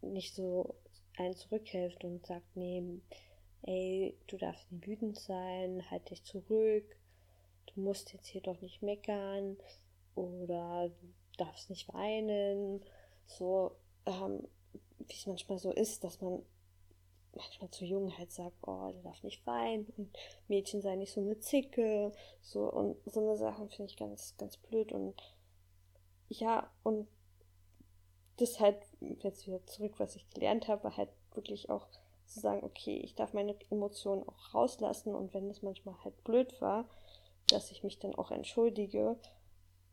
nicht 0.00 0.32
so 0.32 0.76
einen 1.16 1.34
zurückhilft 1.34 2.04
und 2.04 2.24
sagt, 2.24 2.46
nee, 2.54 3.00
ey, 3.62 4.16
du 4.28 4.36
darfst 4.36 4.70
nicht 4.70 4.86
wütend 4.86 5.18
sein, 5.18 5.84
halt 5.90 6.08
dich 6.08 6.22
zurück, 6.22 6.84
du 7.74 7.80
musst 7.80 8.12
jetzt 8.12 8.28
hier 8.28 8.42
doch 8.42 8.60
nicht 8.60 8.80
meckern 8.80 9.56
oder 10.18 10.90
darfst 11.36 11.70
nicht 11.70 11.92
weinen. 11.92 12.84
So, 13.26 13.72
ähm, 14.06 14.46
wie 14.98 15.14
es 15.14 15.26
manchmal 15.26 15.58
so 15.58 15.70
ist, 15.70 16.04
dass 16.04 16.20
man 16.20 16.42
manchmal 17.34 17.70
zu 17.70 17.84
Jungen 17.84 18.16
halt 18.18 18.32
sagt, 18.32 18.56
oh, 18.66 18.90
der 18.92 19.02
darf 19.02 19.22
nicht 19.22 19.46
weinen 19.46 19.86
und 19.96 20.16
Mädchen 20.48 20.82
sei 20.82 20.96
nicht 20.96 21.12
so 21.12 21.20
eine 21.20 21.38
Zicke. 21.38 22.12
So, 22.42 22.70
und 22.70 22.96
so 23.06 23.20
eine 23.20 23.36
Sachen 23.36 23.68
finde 23.70 23.90
ich 23.90 23.96
ganz, 23.96 24.34
ganz 24.36 24.56
blöd 24.56 24.92
und 24.92 25.14
ja, 26.28 26.70
und 26.82 27.08
das 28.36 28.60
halt, 28.60 28.76
jetzt 29.00 29.46
wieder 29.46 29.64
zurück, 29.66 29.94
was 29.98 30.14
ich 30.14 30.28
gelernt 30.30 30.68
habe, 30.68 30.96
halt 30.96 31.10
wirklich 31.34 31.70
auch 31.70 31.86
zu 32.26 32.40
sagen, 32.40 32.62
okay, 32.62 32.98
ich 32.98 33.14
darf 33.14 33.32
meine 33.32 33.56
Emotionen 33.70 34.22
auch 34.28 34.54
rauslassen 34.54 35.14
und 35.14 35.32
wenn 35.34 35.50
es 35.50 35.62
manchmal 35.62 35.96
halt 36.04 36.22
blöd 36.24 36.60
war, 36.60 36.88
dass 37.48 37.70
ich 37.70 37.82
mich 37.82 37.98
dann 37.98 38.14
auch 38.14 38.30
entschuldige, 38.30 39.16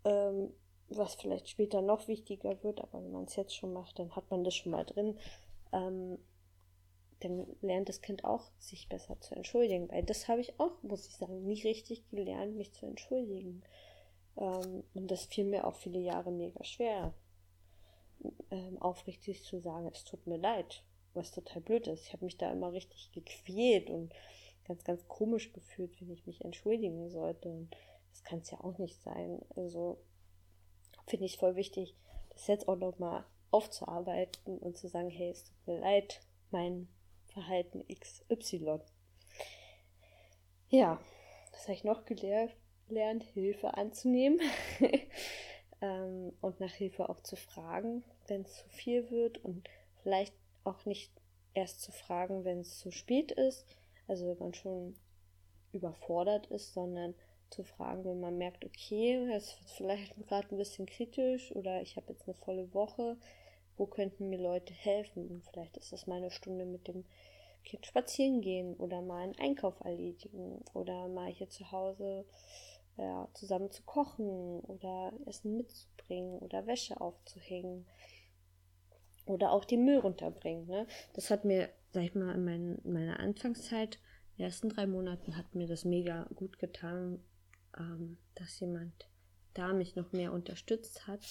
ähm, 0.05 0.53
was 0.89 1.15
vielleicht 1.15 1.49
später 1.49 1.81
noch 1.81 2.07
wichtiger 2.07 2.63
wird, 2.63 2.79
aber 2.81 3.03
wenn 3.03 3.11
man 3.11 3.25
es 3.25 3.35
jetzt 3.35 3.55
schon 3.55 3.73
macht, 3.73 3.99
dann 3.99 4.15
hat 4.15 4.29
man 4.29 4.43
das 4.43 4.55
schon 4.55 4.71
mal 4.71 4.85
drin. 4.85 5.17
Ähm, 5.73 6.19
dann 7.21 7.47
lernt 7.61 7.89
das 7.89 8.01
Kind 8.01 8.23
auch, 8.23 8.51
sich 8.59 8.87
besser 8.87 9.19
zu 9.19 9.35
entschuldigen. 9.35 9.89
Weil 9.89 10.03
das 10.03 10.27
habe 10.27 10.41
ich 10.41 10.59
auch, 10.59 10.81
muss 10.83 11.07
ich 11.07 11.15
sagen, 11.15 11.43
nie 11.43 11.61
richtig 11.61 12.07
gelernt, 12.09 12.55
mich 12.55 12.73
zu 12.73 12.85
entschuldigen. 12.85 13.63
Ähm, 14.37 14.83
und 14.93 15.09
das 15.09 15.25
fiel 15.25 15.45
mir 15.45 15.65
auch 15.65 15.75
viele 15.75 15.99
Jahre 15.99 16.31
mega 16.31 16.63
schwer, 16.63 17.13
ähm, 18.51 18.81
aufrichtig 18.81 19.43
zu 19.43 19.59
sagen, 19.59 19.89
es 19.91 20.03
tut 20.03 20.27
mir 20.27 20.37
leid, 20.37 20.83
was 21.13 21.31
total 21.31 21.61
blöd 21.61 21.87
ist. 21.87 22.05
Ich 22.05 22.13
habe 22.13 22.25
mich 22.25 22.37
da 22.37 22.51
immer 22.51 22.73
richtig 22.73 23.11
gequält 23.11 23.89
und 23.89 24.13
ganz, 24.67 24.83
ganz 24.83 25.07
komisch 25.07 25.53
gefühlt, 25.53 25.99
wenn 26.01 26.11
ich 26.11 26.25
mich 26.25 26.43
entschuldigen 26.43 27.09
sollte. 27.09 27.49
Und 27.49 27.75
das 28.15 28.23
kann 28.23 28.39
es 28.39 28.49
ja 28.49 28.61
auch 28.61 28.77
nicht 28.77 29.01
sein. 29.03 29.41
Also 29.57 29.99
finde 31.05 31.25
ich 31.25 31.37
voll 31.37 31.57
wichtig, 31.57 31.97
das 32.29 32.47
jetzt 32.47 32.69
auch 32.69 32.77
nochmal 32.77 33.25
aufzuarbeiten 33.51 34.57
und 34.57 34.77
zu 34.77 34.87
sagen, 34.87 35.09
hey, 35.09 35.31
es 35.31 35.43
tut 35.43 35.67
mir 35.67 35.79
leid, 35.79 36.21
mein 36.49 36.87
Verhalten 37.27 37.83
XY. 37.87 38.79
Ja, 40.69 41.01
das 41.51 41.63
habe 41.63 41.73
ich 41.73 41.83
noch 41.83 42.05
gelernt, 42.05 43.23
Hilfe 43.33 43.73
anzunehmen 43.73 44.39
ähm, 45.81 46.31
und 46.39 46.61
nach 46.61 46.71
Hilfe 46.71 47.09
auch 47.09 47.19
zu 47.19 47.35
fragen, 47.35 48.05
wenn 48.27 48.43
es 48.43 48.55
zu 48.55 48.69
viel 48.69 49.11
wird 49.11 49.43
und 49.43 49.67
vielleicht 50.03 50.33
auch 50.63 50.85
nicht 50.85 51.11
erst 51.53 51.81
zu 51.81 51.91
fragen, 51.91 52.45
wenn 52.45 52.61
es 52.61 52.79
zu 52.79 52.91
spät 52.91 53.33
ist, 53.33 53.65
also 54.07 54.25
wenn 54.27 54.39
man 54.39 54.53
schon 54.53 54.95
überfordert 55.73 56.47
ist, 56.47 56.73
sondern 56.73 57.13
zu 57.55 57.63
fragen, 57.63 58.03
wenn 58.05 58.19
man 58.19 58.37
merkt, 58.37 58.65
okay, 58.65 59.27
es 59.33 59.59
wird 59.59 59.69
vielleicht 59.71 60.15
gerade 60.27 60.47
ein 60.51 60.57
bisschen 60.57 60.85
kritisch 60.85 61.55
oder 61.55 61.81
ich 61.81 61.95
habe 61.95 62.11
jetzt 62.11 62.27
eine 62.27 62.35
volle 62.35 62.73
Woche, 62.73 63.17
wo 63.77 63.85
könnten 63.85 64.29
mir 64.29 64.39
Leute 64.39 64.73
helfen? 64.73 65.27
Und 65.27 65.45
vielleicht 65.45 65.77
ist 65.77 65.91
das 65.91 66.07
mal 66.07 66.17
eine 66.17 66.31
Stunde 66.31 66.65
mit 66.65 66.87
dem 66.87 67.05
Kind 67.63 67.85
spazieren 67.85 68.41
gehen 68.41 68.75
oder 68.75 69.01
mal 69.01 69.23
einen 69.23 69.39
Einkauf 69.39 69.79
erledigen 69.81 70.63
oder 70.73 71.07
mal 71.07 71.31
hier 71.31 71.49
zu 71.49 71.71
Hause 71.71 72.25
ja, 72.97 73.27
zusammen 73.33 73.71
zu 73.71 73.83
kochen 73.83 74.59
oder 74.61 75.11
Essen 75.25 75.57
mitzubringen 75.57 76.39
oder 76.39 76.65
Wäsche 76.67 76.99
aufzuhängen 77.01 77.85
oder 79.25 79.51
auch 79.51 79.65
die 79.65 79.77
Müll 79.77 79.97
runterbringen. 79.97 80.67
Ne? 80.67 80.87
Das 81.13 81.31
hat 81.31 81.45
mir, 81.45 81.69
sag 81.91 82.03
ich 82.03 82.15
mal, 82.15 82.35
in, 82.35 82.45
mein, 82.45 82.77
in 82.83 82.93
meiner 82.93 83.19
Anfangszeit, 83.19 83.95
in 83.95 84.37
den 84.37 84.45
ersten 84.45 84.69
drei 84.69 84.85
Monaten, 84.85 85.35
hat 85.35 85.55
mir 85.55 85.67
das 85.67 85.83
mega 85.83 86.27
gut 86.35 86.59
getan, 86.59 87.23
ähm, 87.77 88.17
dass 88.35 88.59
jemand 88.59 88.93
da 89.53 89.73
mich 89.73 89.95
noch 89.95 90.11
mehr 90.11 90.33
unterstützt 90.33 91.07
hat, 91.07 91.21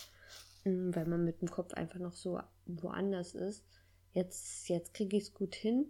ähm, 0.64 0.94
weil 0.94 1.06
man 1.06 1.24
mit 1.24 1.40
dem 1.40 1.50
Kopf 1.50 1.74
einfach 1.74 1.98
noch 1.98 2.14
so 2.14 2.40
woanders 2.66 3.34
ist. 3.34 3.64
Jetzt, 4.12 4.68
jetzt 4.68 4.94
kriege 4.94 5.16
ich 5.16 5.24
es 5.24 5.34
gut 5.34 5.54
hin, 5.54 5.86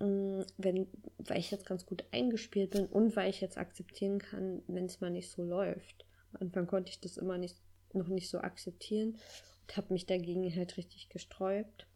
ähm, 0.00 0.44
wenn, 0.56 0.88
weil 1.18 1.38
ich 1.38 1.50
jetzt 1.50 1.66
ganz 1.66 1.86
gut 1.86 2.04
eingespielt 2.12 2.70
bin 2.70 2.86
und 2.86 3.16
weil 3.16 3.30
ich 3.30 3.40
jetzt 3.40 3.58
akzeptieren 3.58 4.18
kann, 4.18 4.62
wenn 4.66 4.86
es 4.86 5.00
mal 5.00 5.10
nicht 5.10 5.30
so 5.30 5.42
läuft. 5.42 6.06
Am 6.32 6.42
Anfang 6.48 6.66
konnte 6.66 6.90
ich 6.90 7.00
das 7.00 7.16
immer 7.16 7.38
nicht, 7.38 7.56
noch 7.92 8.08
nicht 8.08 8.28
so 8.28 8.38
akzeptieren 8.38 9.18
und 9.62 9.76
habe 9.76 9.92
mich 9.92 10.06
dagegen 10.06 10.54
halt 10.54 10.76
richtig 10.76 11.08
gesträubt. 11.08 11.86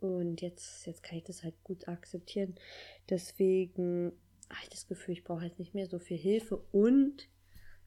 Und 0.00 0.40
jetzt, 0.42 0.86
jetzt 0.86 1.02
kann 1.02 1.18
ich 1.18 1.24
das 1.24 1.42
halt 1.42 1.62
gut 1.64 1.88
akzeptieren. 1.88 2.54
Deswegen 3.10 4.12
habe 4.50 4.62
ich 4.62 4.70
das 4.70 4.86
Gefühl, 4.86 5.14
ich 5.14 5.24
brauche 5.24 5.44
jetzt 5.44 5.58
nicht 5.58 5.74
mehr 5.74 5.86
so 5.86 5.98
viel 5.98 6.16
Hilfe. 6.16 6.56
Und 6.72 7.28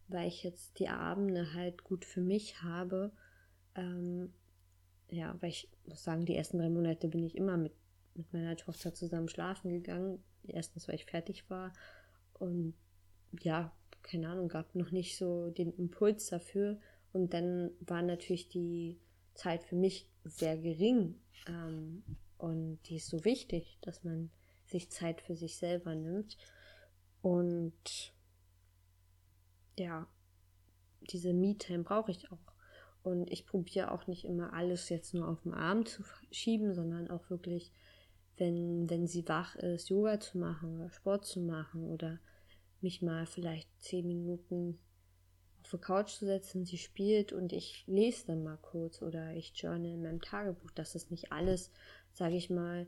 weil 0.08 0.28
ich 0.28 0.44
jetzt 0.44 0.80
die 0.80 0.90
Abende 0.90 1.54
halt 1.54 1.84
gut 1.84 2.06
für 2.06 2.22
mich 2.22 2.62
habe, 2.62 3.12
ähm, 3.76 4.34
ja, 5.10 5.36
weil 5.42 5.50
ich 5.50 5.70
muss 5.86 6.04
sagen, 6.04 6.26
die 6.26 6.36
ersten 6.36 6.58
drei 6.58 6.70
Monate 6.70 7.08
bin 7.08 7.24
ich 7.24 7.36
immer 7.36 7.58
mit, 7.58 7.74
mit 8.16 8.32
meiner 8.34 8.56
Tochter 8.56 8.94
zusammen 8.94 9.28
schlafen 9.28 9.70
gegangen. 9.72 10.24
Erstens, 10.48 10.88
weil 10.88 10.96
ich 10.96 11.06
fertig 11.06 11.50
war. 11.50 11.74
Und 12.34 12.74
ja, 13.42 13.76
keine 14.02 14.30
Ahnung, 14.30 14.48
gab 14.48 14.74
noch 14.76 14.92
nicht 14.92 15.18
so 15.18 15.50
den 15.52 15.74
Impuls 15.74 16.28
dafür. 16.28 16.80
Und 17.14 17.34
dann 17.34 17.72
war 17.82 18.02
natürlich 18.02 18.48
die 18.50 19.00
Zeit 19.34 19.64
für 19.64 19.76
mich 19.76 20.10
sehr 20.24 20.58
gering. 20.58 21.16
Ähm, 21.48 22.04
und 22.38 22.80
die 22.86 22.96
ist 22.96 23.08
so 23.08 23.24
wichtig, 23.26 23.78
dass 23.82 24.04
man 24.04 24.32
sich 24.72 24.90
Zeit 24.90 25.22
für 25.22 25.36
sich 25.36 25.58
selber 25.58 25.96
nimmt. 25.96 26.38
Und 27.22 28.14
ja, 29.78 30.08
diese 31.12 31.34
Me-Time 31.34 31.84
brauche 31.84 32.12
ich 32.12 32.32
auch. 32.32 32.38
Und 33.04 33.32
ich 33.32 33.46
probiere 33.46 33.92
auch 33.92 34.08
nicht 34.08 34.26
immer 34.26 34.54
alles 34.54 34.90
jetzt 34.90 35.14
nur 35.14 35.28
auf 35.28 35.42
den 35.42 35.54
Arm 35.54 35.86
zu 35.86 36.04
schieben, 36.30 36.74
sondern 36.74 37.10
auch 37.10 37.30
wirklich, 37.30 37.72
wenn, 38.38 38.90
wenn 38.90 39.08
sie 39.08 39.28
wach 39.28 39.56
ist, 39.56 39.90
Yoga 39.90 40.20
zu 40.20 40.38
machen 40.38 40.76
oder 40.76 40.92
Sport 40.92 41.26
zu 41.26 41.42
machen 41.42 41.84
oder 41.90 42.20
mich 42.82 43.02
mal 43.02 43.26
vielleicht 43.26 43.70
zehn 43.80 44.08
Minuten 44.08 44.80
auf 45.64 45.72
die 45.72 45.78
Couch 45.78 46.10
zu 46.10 46.26
setzen, 46.26 46.66
sie 46.66 46.78
spielt 46.78 47.34
und 47.34 47.54
ich 47.54 47.84
lese 47.88 48.28
dann 48.28 48.44
mal 48.44 48.58
kurz 48.58 49.02
oder 49.02 49.34
ich 49.34 49.54
journal 49.56 49.94
in 49.94 50.04
meinem 50.04 50.22
Tagebuch, 50.22 50.72
dass 50.72 50.96
es 50.96 51.10
nicht 51.10 51.32
alles, 51.32 51.72
sage 52.14 52.36
ich 52.36 52.50
mal, 52.50 52.88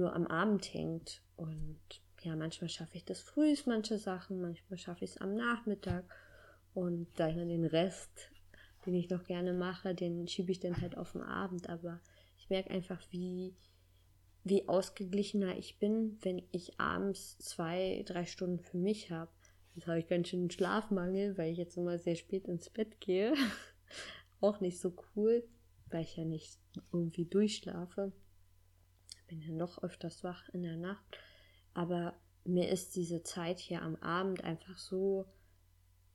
nur 0.00 0.14
am 0.14 0.26
Abend 0.26 0.72
hängt. 0.74 1.22
Und 1.36 1.80
ja, 2.22 2.36
manchmal 2.36 2.68
schaffe 2.68 2.96
ich 2.96 3.04
das 3.04 3.20
früh, 3.20 3.54
manche 3.66 3.98
Sachen, 3.98 4.40
manchmal 4.40 4.78
schaffe 4.78 5.04
ich 5.04 5.12
es 5.12 5.18
am 5.18 5.34
Nachmittag 5.34 6.04
und 6.74 7.06
dann 7.16 7.48
den 7.48 7.64
Rest 7.64 8.30
den 8.86 8.94
ich 8.94 9.10
noch 9.10 9.24
gerne 9.24 9.52
mache, 9.52 9.94
den 9.94 10.26
schiebe 10.28 10.52
ich 10.52 10.60
dann 10.60 10.80
halt 10.80 10.96
auf 10.96 11.12
den 11.12 11.22
Abend. 11.22 11.68
Aber 11.68 12.00
ich 12.38 12.48
merke 12.48 12.70
einfach, 12.70 13.00
wie, 13.10 13.54
wie 14.44 14.68
ausgeglichener 14.68 15.56
ich 15.58 15.78
bin, 15.78 16.18
wenn 16.22 16.42
ich 16.52 16.80
abends 16.80 17.38
zwei, 17.38 18.02
drei 18.06 18.24
Stunden 18.24 18.60
für 18.60 18.78
mich 18.78 19.10
habe. 19.10 19.30
Jetzt 19.74 19.86
habe 19.86 19.98
ich 19.98 20.08
ganz 20.08 20.28
schön 20.28 20.50
Schlafmangel, 20.50 21.38
weil 21.38 21.52
ich 21.52 21.58
jetzt 21.58 21.76
immer 21.76 21.98
sehr 21.98 22.16
spät 22.16 22.48
ins 22.48 22.70
Bett 22.70 23.00
gehe. 23.00 23.34
Auch 24.40 24.60
nicht 24.60 24.80
so 24.80 24.94
cool, 25.14 25.44
weil 25.90 26.02
ich 26.02 26.16
ja 26.16 26.24
nicht 26.24 26.58
irgendwie 26.92 27.26
durchschlafe. 27.26 28.12
Bin 29.30 29.40
ja 29.42 29.52
noch 29.52 29.80
öfters 29.84 30.24
wach 30.24 30.48
in 30.48 30.64
der 30.64 30.76
Nacht. 30.76 31.04
Aber 31.72 32.14
mir 32.44 32.68
ist 32.68 32.96
diese 32.96 33.22
Zeit 33.22 33.60
hier 33.60 33.80
am 33.80 33.94
Abend 33.96 34.42
einfach 34.42 34.76
so, 34.76 35.24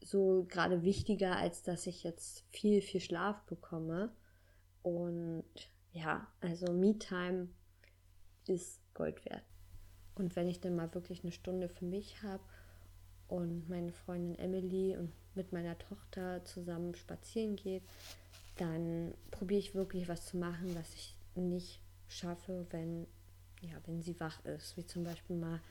so 0.02 0.46
gerade 0.50 0.84
wichtiger, 0.84 1.38
als 1.38 1.64
dass 1.64 1.88
ich 1.88 2.04
jetzt 2.04 2.44
viel, 2.52 2.82
viel 2.82 3.00
Schlaf 3.00 3.42
bekomme. 3.44 4.14
Und 4.84 5.46
ja, 5.94 6.28
also 6.42 6.74
Me-Time 6.74 7.48
ist 8.48 8.82
Gold 8.94 9.24
wert. 9.24 9.46
Und 10.16 10.36
wenn 10.36 10.50
ich 10.50 10.60
dann 10.60 10.76
mal 10.76 10.94
wirklich 10.94 11.24
eine 11.24 11.32
Stunde 11.32 11.70
für 11.70 11.86
mich 11.86 12.22
habe 12.22 12.44
und 13.30 13.70
meine 13.70 13.94
Freundin 13.94 14.38
Emily 14.38 14.98
und 14.98 15.14
mit 15.36 15.54
meiner 15.54 15.78
Tochter 15.78 16.44
zusammen 16.44 16.96
spazieren 16.96 17.56
geht, 17.56 17.84
dann 18.58 19.14
probiere 19.32 19.60
ich 19.60 19.74
wirklich 19.74 20.10
was 20.10 20.26
zu 20.26 20.36
machen, 20.36 20.76
was 20.76 20.94
ich 20.94 21.18
nicht 21.36 21.82
schaffe, 22.08 22.66
wenn, 22.72 23.08
ja, 23.62 23.78
wenn 23.86 24.02
sie 24.02 24.20
wach 24.20 24.44
ist. 24.46 24.78
Wie 24.78 24.86
zum 24.86 25.04
Beispiel 25.04 25.36
mal 25.36 25.62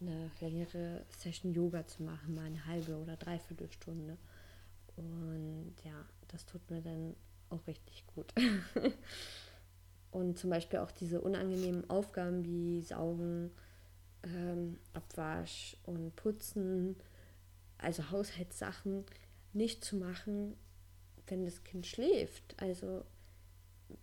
eine 0.00 0.30
längere 0.40 1.04
Session 1.10 1.52
Yoga 1.52 1.86
zu 1.86 2.02
machen, 2.02 2.34
mal 2.34 2.46
eine 2.46 2.64
halbe 2.66 2.96
oder 2.96 3.16
dreiviertel 3.16 3.70
Stunde. 3.70 4.16
Und 4.96 5.74
ja, 5.84 6.04
das 6.28 6.46
tut 6.46 6.68
mir 6.70 6.80
dann 6.80 7.14
auch 7.50 7.66
richtig 7.66 8.06
gut. 8.06 8.32
und 10.10 10.38
zum 10.38 10.50
Beispiel 10.50 10.78
auch 10.78 10.90
diese 10.90 11.20
unangenehmen 11.20 11.88
Aufgaben 11.90 12.44
wie 12.44 12.80
Saugen, 12.82 13.50
ähm, 14.22 14.78
Abwasch 14.92 15.76
und 15.84 16.14
Putzen, 16.16 16.96
also 17.78 18.10
Haushaltssachen, 18.10 19.04
nicht 19.52 19.84
zu 19.84 19.96
machen, 19.96 20.56
wenn 21.26 21.44
das 21.44 21.64
Kind 21.64 21.86
schläft. 21.86 22.54
Also, 22.60 23.04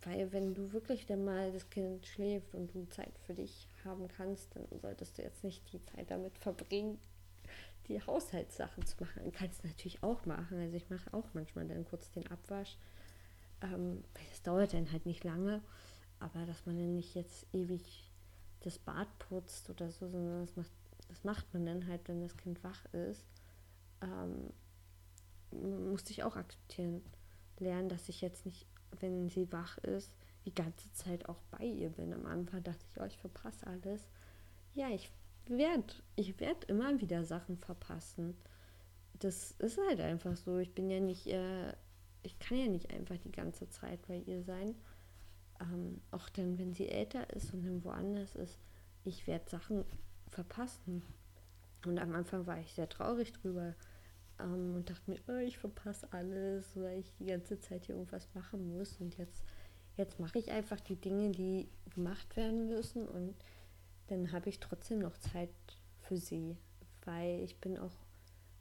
weil 0.03 0.31
wenn 0.31 0.53
du 0.53 0.71
wirklich 0.73 1.05
dann 1.05 1.23
mal 1.23 1.51
das 1.51 1.69
Kind 1.69 2.05
schläft 2.05 2.53
und 2.53 2.73
du 2.73 2.85
Zeit 2.89 3.17
für 3.25 3.33
dich 3.33 3.67
haben 3.83 4.07
kannst, 4.07 4.55
dann 4.55 4.65
solltest 4.79 5.17
du 5.17 5.21
jetzt 5.21 5.43
nicht 5.43 5.71
die 5.71 5.81
Zeit 5.81 6.11
damit 6.11 6.37
verbringen, 6.37 6.99
die 7.87 8.01
Haushaltssachen 8.01 8.85
zu 8.85 8.95
machen. 8.99 9.23
Du 9.23 9.31
kannst 9.31 9.63
natürlich 9.63 10.03
auch 10.03 10.25
machen. 10.25 10.59
Also 10.59 10.75
ich 10.75 10.89
mache 10.89 11.13
auch 11.13 11.25
manchmal 11.33 11.67
dann 11.67 11.85
kurz 11.85 12.11
den 12.11 12.27
Abwasch. 12.27 12.77
Ähm, 13.61 14.03
das 14.29 14.41
dauert 14.43 14.73
dann 14.73 14.91
halt 14.91 15.05
nicht 15.05 15.23
lange. 15.23 15.61
Aber 16.19 16.45
dass 16.45 16.65
man 16.65 16.77
dann 16.77 16.95
nicht 16.95 17.15
jetzt 17.15 17.45
ewig 17.53 18.11
das 18.61 18.79
Bad 18.79 19.07
putzt 19.19 19.69
oder 19.69 19.91
so, 19.91 20.09
sondern 20.09 20.45
das 20.45 20.55
macht, 20.55 20.71
das 21.09 21.23
macht 21.23 21.53
man 21.53 21.65
dann 21.65 21.87
halt, 21.87 22.07
wenn 22.07 22.21
das 22.21 22.35
Kind 22.37 22.63
wach 22.63 22.85
ist. 22.93 23.25
Ähm, 24.01 24.51
musste 25.51 26.11
ich 26.11 26.23
auch 26.23 26.35
akzeptieren. 26.35 27.03
Lernen, 27.59 27.89
dass 27.89 28.09
ich 28.09 28.21
jetzt 28.21 28.45
nicht, 28.45 28.67
wenn 28.99 29.29
sie 29.29 29.51
wach 29.51 29.77
ist, 29.79 30.11
die 30.45 30.53
ganze 30.53 30.91
Zeit 30.93 31.27
auch 31.27 31.41
bei 31.51 31.65
ihr 31.65 31.89
bin. 31.89 32.13
Am 32.13 32.25
Anfang 32.25 32.63
dachte 32.63 32.85
ich, 32.89 33.01
oh, 33.01 33.05
ich 33.05 33.17
verpasse 33.17 33.67
alles. 33.67 34.07
Ja, 34.73 34.89
ich 34.89 35.11
werde 35.47 35.93
ich 36.15 36.39
werd 36.39 36.65
immer 36.65 36.99
wieder 37.01 37.23
Sachen 37.23 37.57
verpassen. 37.57 38.35
Das 39.19 39.51
ist 39.51 39.79
halt 39.87 39.99
einfach 39.99 40.35
so. 40.35 40.57
Ich 40.57 40.73
bin 40.73 40.89
ja 40.89 40.99
nicht, 40.99 41.27
äh, 41.27 41.73
ich 42.23 42.37
kann 42.39 42.57
ja 42.57 42.67
nicht 42.67 42.91
einfach 42.91 43.17
die 43.17 43.31
ganze 43.31 43.69
Zeit 43.69 44.05
bei 44.07 44.17
ihr 44.17 44.43
sein 44.43 44.75
ähm, 45.61 46.01
auch 46.11 46.29
dann, 46.29 46.57
wenn 46.57 46.73
sie 46.73 46.89
älter 46.89 47.29
ist 47.33 47.53
und 47.53 47.63
dann 47.63 47.83
woanders 47.83 48.35
ist, 48.35 48.59
ich 49.03 49.27
werde 49.27 49.49
Sachen 49.49 49.85
verpassen. 50.29 51.03
Und 51.85 51.99
am 51.99 52.13
Anfang 52.13 52.45
war 52.45 52.59
ich 52.59 52.73
sehr 52.73 52.89
traurig 52.89 53.33
drüber 53.33 53.75
ähm, 54.39 54.75
und 54.75 54.89
dachte 54.89 55.09
mir, 55.09 55.19
oh, 55.27 55.37
ich 55.37 55.57
verpasse 55.57 56.07
alles, 56.11 56.65
weil 56.75 56.99
ich 56.99 57.13
die 57.19 57.25
ganze 57.25 57.59
Zeit 57.59 57.85
hier 57.85 57.95
irgendwas 57.95 58.27
machen 58.33 58.77
muss. 58.77 58.97
Und 58.99 59.17
jetzt, 59.17 59.43
jetzt 59.95 60.19
mache 60.19 60.39
ich 60.39 60.51
einfach 60.51 60.79
die 60.79 60.95
Dinge, 60.95 61.31
die 61.31 61.69
gemacht 61.93 62.35
werden 62.35 62.67
müssen 62.67 63.07
und 63.07 63.35
dann 64.07 64.31
habe 64.31 64.49
ich 64.49 64.59
trotzdem 64.59 64.99
noch 64.99 65.17
Zeit 65.17 65.49
für 65.99 66.17
sie, 66.17 66.55
weil 67.03 67.41
ich 67.43 67.59
bin 67.59 67.77
auch 67.77 67.91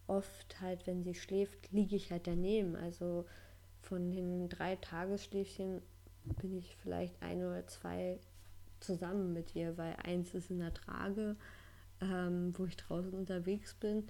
oft 0.09 0.61
halt, 0.61 0.87
wenn 0.87 1.03
sie 1.03 1.15
schläft, 1.15 1.71
liege 1.73 1.97
ich 1.97 2.11
halt 2.11 2.27
daneben. 2.27 2.77
Also 2.77 3.27
von 3.83 4.11
den 4.11 4.49
drei 4.49 4.77
Tagesschläfchen 4.77 5.83
bin 6.41 6.57
ich 6.57 6.77
vielleicht 6.77 7.21
ein 7.23 7.39
oder 7.39 7.67
zwei 7.67 8.19
zusammen 8.81 9.33
mit 9.33 9.55
ihr, 9.55 9.77
weil 9.77 9.95
eins 10.03 10.35
ist 10.35 10.51
in 10.51 10.59
der 10.59 10.75
Trage, 10.75 11.37
ähm, 12.01 12.53
wo 12.57 12.67
ich 12.67 12.77
draußen 12.77 13.12
unterwegs 13.12 13.75
bin 13.75 14.07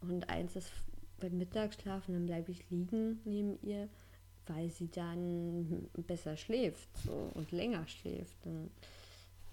und 0.00 0.28
eins 0.28 0.56
ist 0.56 0.72
beim 1.20 1.38
Mittagsschlafen, 1.38 2.14
dann 2.14 2.26
bleibe 2.26 2.50
ich 2.50 2.68
liegen 2.70 3.20
neben 3.24 3.58
ihr, 3.62 3.88
weil 4.46 4.70
sie 4.70 4.90
dann 4.90 5.88
besser 6.06 6.36
schläft 6.36 6.88
so, 7.04 7.30
und 7.34 7.52
länger 7.52 7.86
schläft. 7.86 8.36
Dann, 8.44 8.70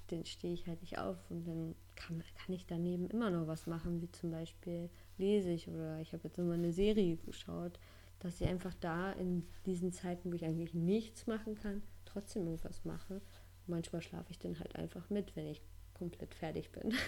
dann 0.07 0.25
stehe 0.25 0.53
ich 0.53 0.67
halt 0.67 0.81
nicht 0.81 0.97
auf 0.97 1.17
und 1.29 1.45
dann 1.45 1.75
kann, 1.95 2.23
kann 2.35 2.55
ich 2.55 2.65
daneben 2.65 3.09
immer 3.09 3.29
noch 3.29 3.47
was 3.47 3.67
machen, 3.67 4.01
wie 4.01 4.11
zum 4.11 4.31
Beispiel 4.31 4.89
lese 5.17 5.49
ich 5.49 5.67
oder 5.67 5.99
ich 5.99 6.13
habe 6.13 6.23
jetzt 6.23 6.37
immer 6.37 6.53
eine 6.53 6.71
Serie 6.71 7.17
geschaut, 7.17 7.79
dass 8.19 8.39
ich 8.39 8.47
einfach 8.47 8.73
da 8.79 9.11
in 9.13 9.45
diesen 9.65 9.91
Zeiten, 9.91 10.31
wo 10.31 10.35
ich 10.35 10.45
eigentlich 10.45 10.73
nichts 10.73 11.27
machen 11.27 11.55
kann, 11.55 11.81
trotzdem 12.05 12.45
irgendwas 12.45 12.85
mache. 12.85 13.21
manchmal 13.67 14.01
schlafe 14.01 14.31
ich 14.31 14.39
dann 14.39 14.59
halt 14.59 14.75
einfach 14.75 15.09
mit, 15.09 15.35
wenn 15.35 15.47
ich 15.47 15.61
komplett 15.93 16.33
fertig 16.33 16.71
bin. 16.71 16.93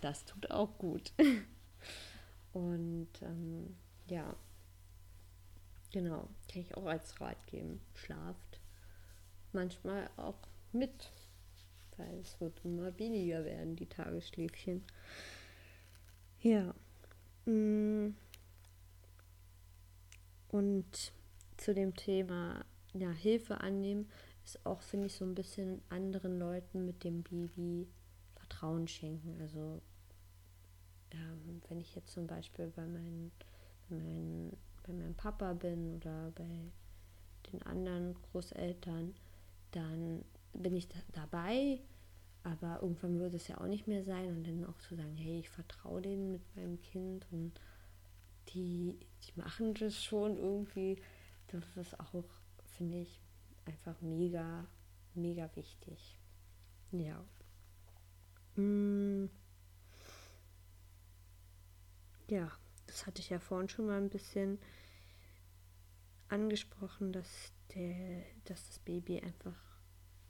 Das 0.00 0.26
tut 0.26 0.50
auch 0.50 0.76
gut. 0.76 1.12
Und 2.54 3.08
ähm, 3.20 3.76
ja, 4.06 4.34
genau, 5.92 6.28
kann 6.50 6.62
ich 6.62 6.74
auch 6.76 6.86
als 6.86 7.20
Rat 7.20 7.46
geben. 7.46 7.80
Schlaft 7.94 8.60
manchmal 9.52 10.08
auch 10.16 10.38
mit, 10.72 11.10
weil 11.96 12.18
es 12.20 12.40
wird 12.40 12.64
immer 12.64 12.96
weniger 12.98 13.44
werden, 13.44 13.76
die 13.76 13.86
Tagesschläfchen. 13.86 14.84
Ja. 16.40 16.74
Mm. 17.44 18.14
Und 20.48 21.12
zu 21.56 21.74
dem 21.74 21.96
Thema 21.96 22.64
ja, 22.92 23.10
Hilfe 23.10 23.60
annehmen, 23.60 24.08
ist 24.44 24.64
auch, 24.64 24.80
finde 24.82 25.06
ich, 25.06 25.14
so 25.14 25.24
ein 25.24 25.34
bisschen 25.34 25.82
anderen 25.88 26.38
Leuten 26.38 26.84
mit 26.86 27.02
dem 27.02 27.24
Baby 27.24 27.88
Vertrauen 28.36 28.86
schenken. 28.86 29.40
Also 29.40 29.82
ähm, 31.14 31.62
wenn 31.68 31.80
ich 31.80 31.94
jetzt 31.94 32.12
zum 32.12 32.26
Beispiel 32.26 32.68
bei, 32.68 32.86
meinen, 32.86 33.32
bei, 33.88 33.96
meinen, 33.96 34.56
bei 34.86 34.92
meinem 34.92 35.14
Papa 35.14 35.54
bin 35.54 35.96
oder 35.96 36.30
bei 36.34 36.72
den 37.52 37.62
anderen 37.62 38.14
Großeltern, 38.14 39.14
dann 39.70 40.24
bin 40.52 40.74
ich 40.76 40.88
da 40.88 40.98
dabei, 41.12 41.80
aber 42.42 42.80
irgendwann 42.82 43.18
würde 43.18 43.36
es 43.36 43.48
ja 43.48 43.58
auch 43.60 43.66
nicht 43.66 43.86
mehr 43.86 44.04
sein 44.04 44.28
und 44.28 44.46
dann 44.46 44.64
auch 44.66 44.78
zu 44.78 44.94
sagen, 44.94 45.16
hey, 45.16 45.40
ich 45.40 45.50
vertraue 45.50 46.02
denen 46.02 46.32
mit 46.32 46.56
meinem 46.56 46.80
Kind 46.80 47.26
und 47.30 47.52
die, 48.50 48.98
die 49.24 49.40
machen 49.40 49.74
das 49.74 50.02
schon 50.02 50.36
irgendwie, 50.36 51.00
das 51.48 51.64
ist 51.76 51.98
auch 51.98 52.24
finde 52.76 52.98
ich 52.98 53.20
einfach 53.64 54.00
mega, 54.00 54.66
mega 55.14 55.48
wichtig. 55.54 56.18
Ja. 56.92 57.24
Mm. 58.56 59.28
Ja, 62.28 62.50
das 62.86 63.06
hatte 63.06 63.20
ich 63.20 63.30
ja 63.30 63.38
vorhin 63.38 63.68
schon 63.68 63.86
mal 63.86 63.98
ein 64.00 64.10
bisschen 64.10 64.58
angesprochen, 66.28 67.12
dass, 67.12 67.52
der, 67.74 68.22
dass 68.44 68.66
das 68.66 68.78
Baby 68.78 69.20
einfach 69.20 69.56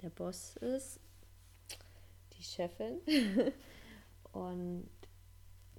der 0.01 0.11
Boss 0.11 0.57
ist, 0.57 1.01
die 2.33 2.43
Chefin. 2.43 2.99
Und 4.33 4.89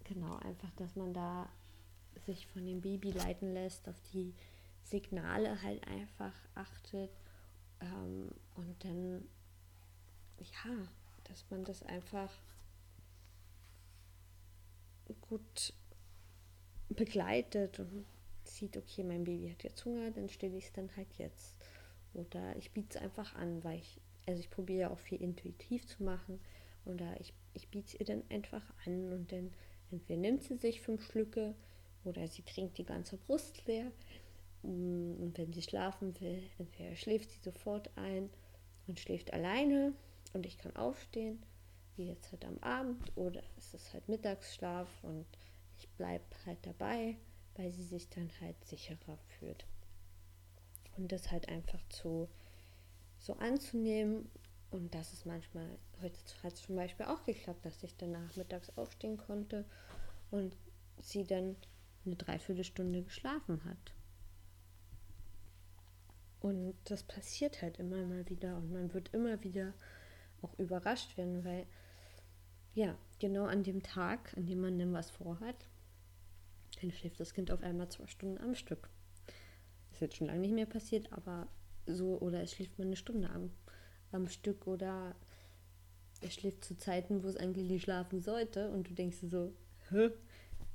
genau, 0.05 0.37
einfach, 0.37 0.71
dass 0.77 0.95
man 0.95 1.13
da 1.13 1.49
sich 2.25 2.47
von 2.47 2.65
dem 2.65 2.81
Baby 2.81 3.11
leiten 3.11 3.53
lässt, 3.53 3.87
auf 3.89 3.99
die 4.13 4.33
Signale 4.83 5.61
halt 5.61 5.85
einfach 5.87 6.33
achtet 6.53 7.11
ähm, 7.81 8.31
und 8.55 8.83
dann, 8.83 9.27
ja, 10.39 10.87
dass 11.25 11.45
man 11.49 11.63
das 11.65 11.83
einfach 11.83 12.31
gut 15.21 15.73
begleitet 16.89 17.79
und 17.79 18.05
sieht, 18.43 18.77
okay, 18.77 19.03
mein 19.03 19.23
Baby 19.23 19.49
hat 19.49 19.63
jetzt 19.63 19.83
Hunger, 19.85 20.11
dann 20.11 20.29
stelle 20.29 20.57
ich 20.57 20.65
es 20.65 20.73
dann 20.73 20.89
halt 20.95 21.07
jetzt. 21.17 21.55
Oder 22.13 22.55
ich 22.57 22.71
biete 22.71 22.97
es 22.97 23.03
einfach 23.03 23.35
an, 23.35 23.63
weil 23.63 23.79
ich, 23.79 23.99
also 24.25 24.39
ich 24.39 24.49
probiere 24.49 24.81
ja 24.81 24.89
auch 24.91 24.99
viel 24.99 25.21
intuitiv 25.21 25.87
zu 25.87 26.03
machen. 26.03 26.39
Oder 26.85 27.19
ich, 27.19 27.33
ich 27.53 27.67
biete 27.69 27.87
es 27.87 27.99
ihr 27.99 28.05
dann 28.05 28.23
einfach 28.29 28.63
an 28.85 29.11
und 29.11 29.31
dann 29.31 29.51
entweder 29.91 30.19
nimmt 30.19 30.43
sie 30.43 30.57
sich 30.57 30.81
fünf 30.81 31.03
Schlücke 31.11 31.55
oder 32.03 32.27
sie 32.27 32.43
trinkt 32.43 32.77
die 32.77 32.85
ganze 32.85 33.17
Brust 33.17 33.65
leer 33.65 33.91
Mm, 34.65 35.21
und 35.21 35.37
wenn 35.37 35.53
sie 35.53 35.61
schlafen 35.61 36.19
will, 36.19 36.41
entweder 36.57 36.95
schläft 36.95 37.29
sie 37.29 37.39
sofort 37.39 37.89
ein 37.97 38.29
und 38.87 38.99
schläft 38.99 39.33
alleine 39.33 39.93
und 40.33 40.45
ich 40.45 40.57
kann 40.57 40.75
aufstehen, 40.75 41.43
wie 41.95 42.07
jetzt 42.07 42.31
halt 42.31 42.45
am 42.45 42.57
Abend, 42.59 43.11
oder 43.15 43.41
es 43.57 43.73
ist 43.73 43.93
halt 43.93 44.09
Mittagsschlaf 44.09 44.87
und 45.03 45.25
ich 45.77 45.89
bleibe 45.89 46.25
halt 46.45 46.59
dabei, 46.65 47.17
weil 47.55 47.71
sie 47.71 47.83
sich 47.83 48.09
dann 48.09 48.29
halt 48.41 48.63
sicherer 48.65 49.17
fühlt. 49.39 49.65
Und 50.97 51.11
das 51.11 51.31
halt 51.31 51.49
einfach 51.49 51.81
zu 51.89 52.29
so 53.19 53.33
anzunehmen. 53.33 54.29
Und 54.71 54.93
das 54.93 55.13
ist 55.13 55.25
manchmal, 55.25 55.77
heute 56.01 56.17
hat 56.43 56.53
es 56.53 56.61
zum 56.61 56.75
Beispiel 56.75 57.05
auch 57.05 57.23
geklappt, 57.23 57.65
dass 57.65 57.83
ich 57.83 57.95
danach 57.97 58.35
mittags 58.35 58.69
aufstehen 58.77 59.17
konnte 59.17 59.65
und 60.31 60.55
sie 61.01 61.23
dann 61.23 61.55
eine 62.05 62.15
Dreiviertelstunde 62.15 63.03
geschlafen 63.03 63.63
hat. 63.65 63.93
Und 66.39 66.75
das 66.85 67.03
passiert 67.03 67.61
halt 67.61 67.79
immer 67.79 68.05
mal 68.05 68.29
wieder 68.29 68.57
und 68.57 68.71
man 68.71 68.93
wird 68.93 69.13
immer 69.13 69.41
wieder 69.43 69.73
auch 70.41 70.53
überrascht 70.59 71.17
werden, 71.17 71.43
weil 71.43 71.65
ja, 72.75 72.95
genau 73.19 73.45
an 73.45 73.63
dem 73.63 73.81
Tag, 73.81 74.35
an 74.37 74.45
dem 74.45 74.61
man 74.61 74.77
dann 74.77 74.93
was 74.93 75.09
vorhat, 75.09 75.67
dann 76.81 76.91
schläft 76.91 77.19
das 77.19 77.33
Kind 77.33 77.51
auf 77.51 77.63
einmal 77.63 77.89
zwei 77.89 78.05
Stunden 78.07 78.37
am 78.37 78.53
Stück. 78.53 78.89
Ist 79.91 80.01
jetzt 80.01 80.17
schon 80.17 80.27
lange 80.27 80.41
nicht 80.41 80.53
mehr 80.53 80.65
passiert, 80.65 81.11
aber 81.11 81.47
so, 81.87 82.19
oder 82.19 82.41
es 82.41 82.51
schläft 82.51 82.77
mal 82.77 82.85
eine 82.85 82.95
Stunde 82.95 83.29
am, 83.29 83.51
am 84.11 84.27
Stück 84.27 84.67
oder 84.67 85.15
er 86.21 86.29
schläft 86.29 86.63
zu 86.63 86.77
Zeiten, 86.77 87.23
wo 87.23 87.27
es 87.27 87.37
eigentlich 87.37 87.69
nicht 87.69 87.83
schlafen 87.83 88.21
sollte 88.21 88.69
und 88.71 88.89
du 88.89 88.93
denkst 88.93 89.17
so, 89.21 89.53
hä? 89.89 90.11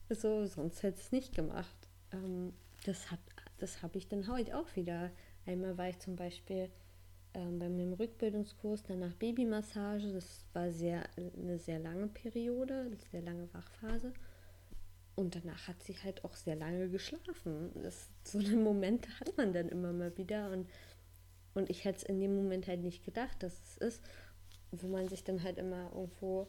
So, 0.09 0.45
sonst 0.47 0.83
hätte 0.83 0.99
es 0.99 1.13
nicht 1.13 1.35
gemacht. 1.35 1.77
Ähm, 2.13 2.53
das 2.85 3.07
das 3.59 3.83
habe 3.83 3.99
ich 3.99 4.09
dann 4.09 4.27
heute 4.27 4.59
auch 4.59 4.75
wieder 4.75 5.11
Einmal 5.47 5.79
war 5.79 5.89
ich 5.89 5.99
zum 5.99 6.17
Beispiel 6.17 6.71
ähm, 7.35 7.59
bei 7.59 7.69
meinem 7.69 7.93
Rückbildungskurs, 7.93 8.83
danach 8.83 9.15
Babymassage. 9.15 10.13
Das 10.13 10.45
war 10.53 10.71
sehr, 10.71 11.05
eine 11.17 11.59
sehr 11.59 11.79
lange 11.79 12.09
Periode, 12.09 12.81
eine 12.81 12.97
sehr 13.11 13.23
lange 13.23 13.53
Wachphase. 13.55 14.13
Und 15.15 15.35
danach 15.37 15.69
hat 15.69 15.83
sie 15.83 15.95
halt 16.03 16.25
auch 16.25 16.35
sehr 16.35 16.57
lange 16.57 16.89
geschlafen. 16.89 17.71
Das, 17.83 18.09
so 18.25 18.39
eine 18.39 18.57
Momente 18.57 19.09
hat 19.21 19.37
man 19.37 19.53
dann 19.53 19.69
immer 19.69 19.93
mal 19.93 20.17
wieder. 20.17 20.51
Und, 20.51 20.69
und 21.55 21.71
ich 21.71 21.85
hätte 21.85 21.99
es 21.99 22.03
in 22.05 22.21
dem 22.21 22.35
Moment 22.35 22.67
halt 22.67 22.83
nicht 22.83 23.05
gedacht, 23.05 23.43
dass 23.43 23.61
es 23.63 23.77
ist, 23.79 24.03
wo 24.73 24.87
man 24.89 25.09
sich 25.09 25.25
dann 25.25 25.43
halt 25.43 25.59
immer 25.59 25.91
irgendwo 25.95 26.49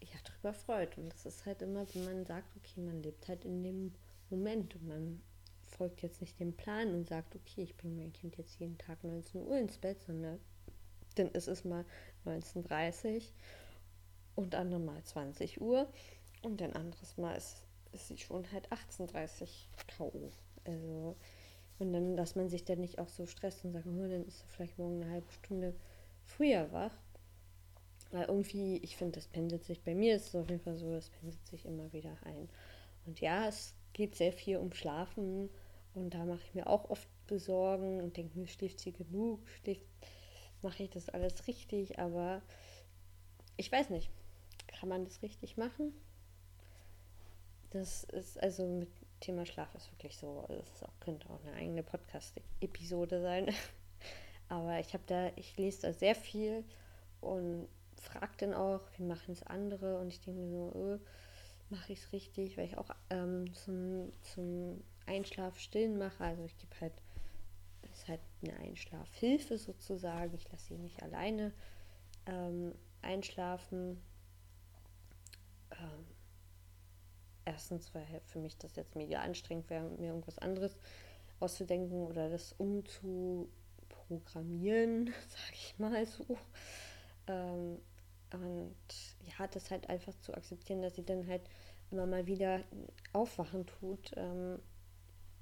ja, 0.00 0.18
drüber 0.24 0.54
freut. 0.54 0.96
Und 0.96 1.12
das 1.12 1.26
ist 1.26 1.44
halt 1.44 1.62
immer, 1.62 1.86
wenn 1.94 2.04
man 2.04 2.24
sagt, 2.24 2.56
okay, 2.56 2.80
man 2.80 3.02
lebt 3.02 3.26
halt 3.28 3.44
in 3.44 3.62
dem 3.62 3.92
Moment 4.30 4.74
und 4.76 4.86
man 4.86 5.20
folgt 5.68 6.02
jetzt 6.02 6.20
nicht 6.20 6.38
dem 6.40 6.52
Plan 6.52 6.94
und 6.94 7.06
sagt, 7.06 7.34
okay, 7.34 7.62
ich 7.62 7.76
bringe 7.76 7.96
mein 7.96 8.12
Kind 8.12 8.36
jetzt 8.36 8.58
jeden 8.58 8.78
Tag 8.78 9.02
19 9.04 9.46
Uhr 9.46 9.58
ins 9.58 9.78
Bett, 9.78 10.02
sondern 10.02 10.40
dann 11.14 11.28
ist 11.28 11.48
es 11.48 11.64
mal 11.64 11.84
19.30 12.26 13.16
Uhr 13.16 13.22
und 14.36 14.54
andere 14.54 14.80
mal 14.80 15.02
20 15.02 15.60
Uhr 15.60 15.88
und 16.42 16.62
ein 16.62 16.74
anderes 16.74 17.16
Mal 17.16 17.36
ist, 17.36 17.64
ist 17.92 18.08
sie 18.08 18.18
schon 18.18 18.50
halt 18.52 18.70
18.30 18.70 19.42
Uhr 19.42 19.48
K.O. 19.86 20.30
Also, 20.64 21.16
und 21.78 21.92
dann, 21.92 22.16
dass 22.16 22.34
man 22.34 22.48
sich 22.48 22.64
dann 22.64 22.80
nicht 22.80 22.98
auch 22.98 23.08
so 23.08 23.26
stresst 23.26 23.64
und 23.64 23.72
sagt, 23.72 23.86
oh, 23.86 24.08
dann 24.08 24.24
ist 24.26 24.40
sie 24.40 24.46
vielleicht 24.48 24.78
morgen 24.78 25.02
eine 25.02 25.12
halbe 25.12 25.32
Stunde 25.32 25.74
früher 26.24 26.70
wach. 26.72 26.92
Weil 28.10 28.24
irgendwie, 28.24 28.78
ich 28.78 28.96
finde, 28.96 29.16
das 29.16 29.28
pendelt 29.28 29.64
sich, 29.64 29.82
bei 29.82 29.94
mir 29.94 30.16
ist 30.16 30.28
es 30.28 30.34
auf 30.34 30.48
jeden 30.48 30.62
Fall 30.62 30.76
so, 30.76 30.94
es 30.94 31.10
pendelt 31.10 31.46
sich 31.46 31.66
immer 31.66 31.92
wieder 31.92 32.16
ein. 32.24 32.48
Und 33.06 33.20
ja, 33.20 33.48
es 33.48 33.74
geht 33.98 34.14
sehr 34.14 34.32
viel 34.32 34.56
um 34.56 34.72
Schlafen, 34.72 35.50
und 35.98 36.14
da 36.14 36.24
mache 36.24 36.40
ich 36.44 36.54
mir 36.54 36.68
auch 36.68 36.88
oft 36.90 37.08
Besorgen 37.26 38.00
und 38.00 38.16
denke 38.16 38.38
mir, 38.38 38.46
schläft 38.46 38.78
sie 38.80 38.92
genug? 38.92 39.40
Schläft, 39.48 39.84
mache 40.62 40.84
ich 40.84 40.90
das 40.90 41.08
alles 41.08 41.46
richtig? 41.46 41.98
Aber 41.98 42.40
ich 43.56 43.70
weiß 43.70 43.90
nicht. 43.90 44.10
Kann 44.68 44.88
man 44.88 45.04
das 45.04 45.22
richtig 45.22 45.56
machen? 45.56 45.92
Das 47.70 48.04
ist 48.04 48.40
also 48.40 48.66
mit 48.66 48.88
Thema 49.20 49.44
Schlaf 49.44 49.74
ist 49.74 49.90
wirklich 49.90 50.16
so. 50.16 50.46
Auch, 50.48 51.00
könnte 51.00 51.28
auch 51.28 51.44
eine 51.44 51.54
eigene 51.54 51.82
Podcast-Episode 51.82 53.20
sein. 53.20 53.52
Aber 54.48 54.78
ich 54.78 54.94
habe 54.94 55.04
da, 55.06 55.32
ich 55.34 55.56
lese 55.56 55.82
da 55.82 55.92
sehr 55.92 56.14
viel 56.14 56.64
und 57.20 57.68
frage 57.96 58.32
dann 58.38 58.54
auch, 58.54 58.80
wie 58.96 59.02
machen 59.02 59.32
es 59.32 59.42
andere? 59.42 59.98
Und 59.98 60.08
ich 60.08 60.20
denke 60.20 60.40
mir 60.40 60.48
so, 60.48 60.72
öh, 60.78 60.98
mache 61.70 61.92
ich 61.92 62.00
es 62.00 62.12
richtig, 62.12 62.56
weil 62.56 62.66
ich 62.66 62.78
auch 62.78 62.90
ähm, 63.10 63.52
zum, 63.54 64.12
zum 64.22 64.82
Einschlaf 65.06 65.58
stillen 65.58 65.98
mache. 65.98 66.24
Also 66.24 66.44
ich 66.44 66.56
gebe 66.56 66.80
halt, 66.80 66.94
ist 67.92 68.08
halt 68.08 68.20
eine 68.42 68.56
Einschlafhilfe 68.58 69.58
sozusagen. 69.58 70.34
Ich 70.34 70.50
lasse 70.50 70.68
sie 70.68 70.78
nicht 70.78 71.02
alleine 71.02 71.52
ähm, 72.26 72.74
einschlafen. 73.02 74.00
Ähm, 75.72 76.06
erstens, 77.44 77.94
weil 77.94 78.06
für 78.26 78.38
mich 78.38 78.56
das 78.58 78.76
jetzt 78.76 78.96
mega 78.96 79.20
anstrengend 79.20 79.68
wäre, 79.70 79.88
mir 79.90 80.08
irgendwas 80.08 80.38
anderes 80.38 80.76
auszudenken 81.40 82.06
oder 82.06 82.28
das 82.28 82.52
umzuprogrammieren, 82.52 85.06
sage 85.28 85.54
ich 85.54 85.78
mal 85.78 86.06
so. 86.06 86.38
Und 88.32 88.76
ja, 89.26 89.46
das 89.46 89.70
halt 89.70 89.88
einfach 89.88 90.14
zu 90.20 90.34
akzeptieren, 90.34 90.82
dass 90.82 90.96
sie 90.96 91.04
dann 91.04 91.26
halt 91.26 91.42
immer 91.90 92.06
mal 92.06 92.26
wieder 92.26 92.62
aufwachen 93.12 93.66
tut, 93.66 94.12
ähm, 94.16 94.60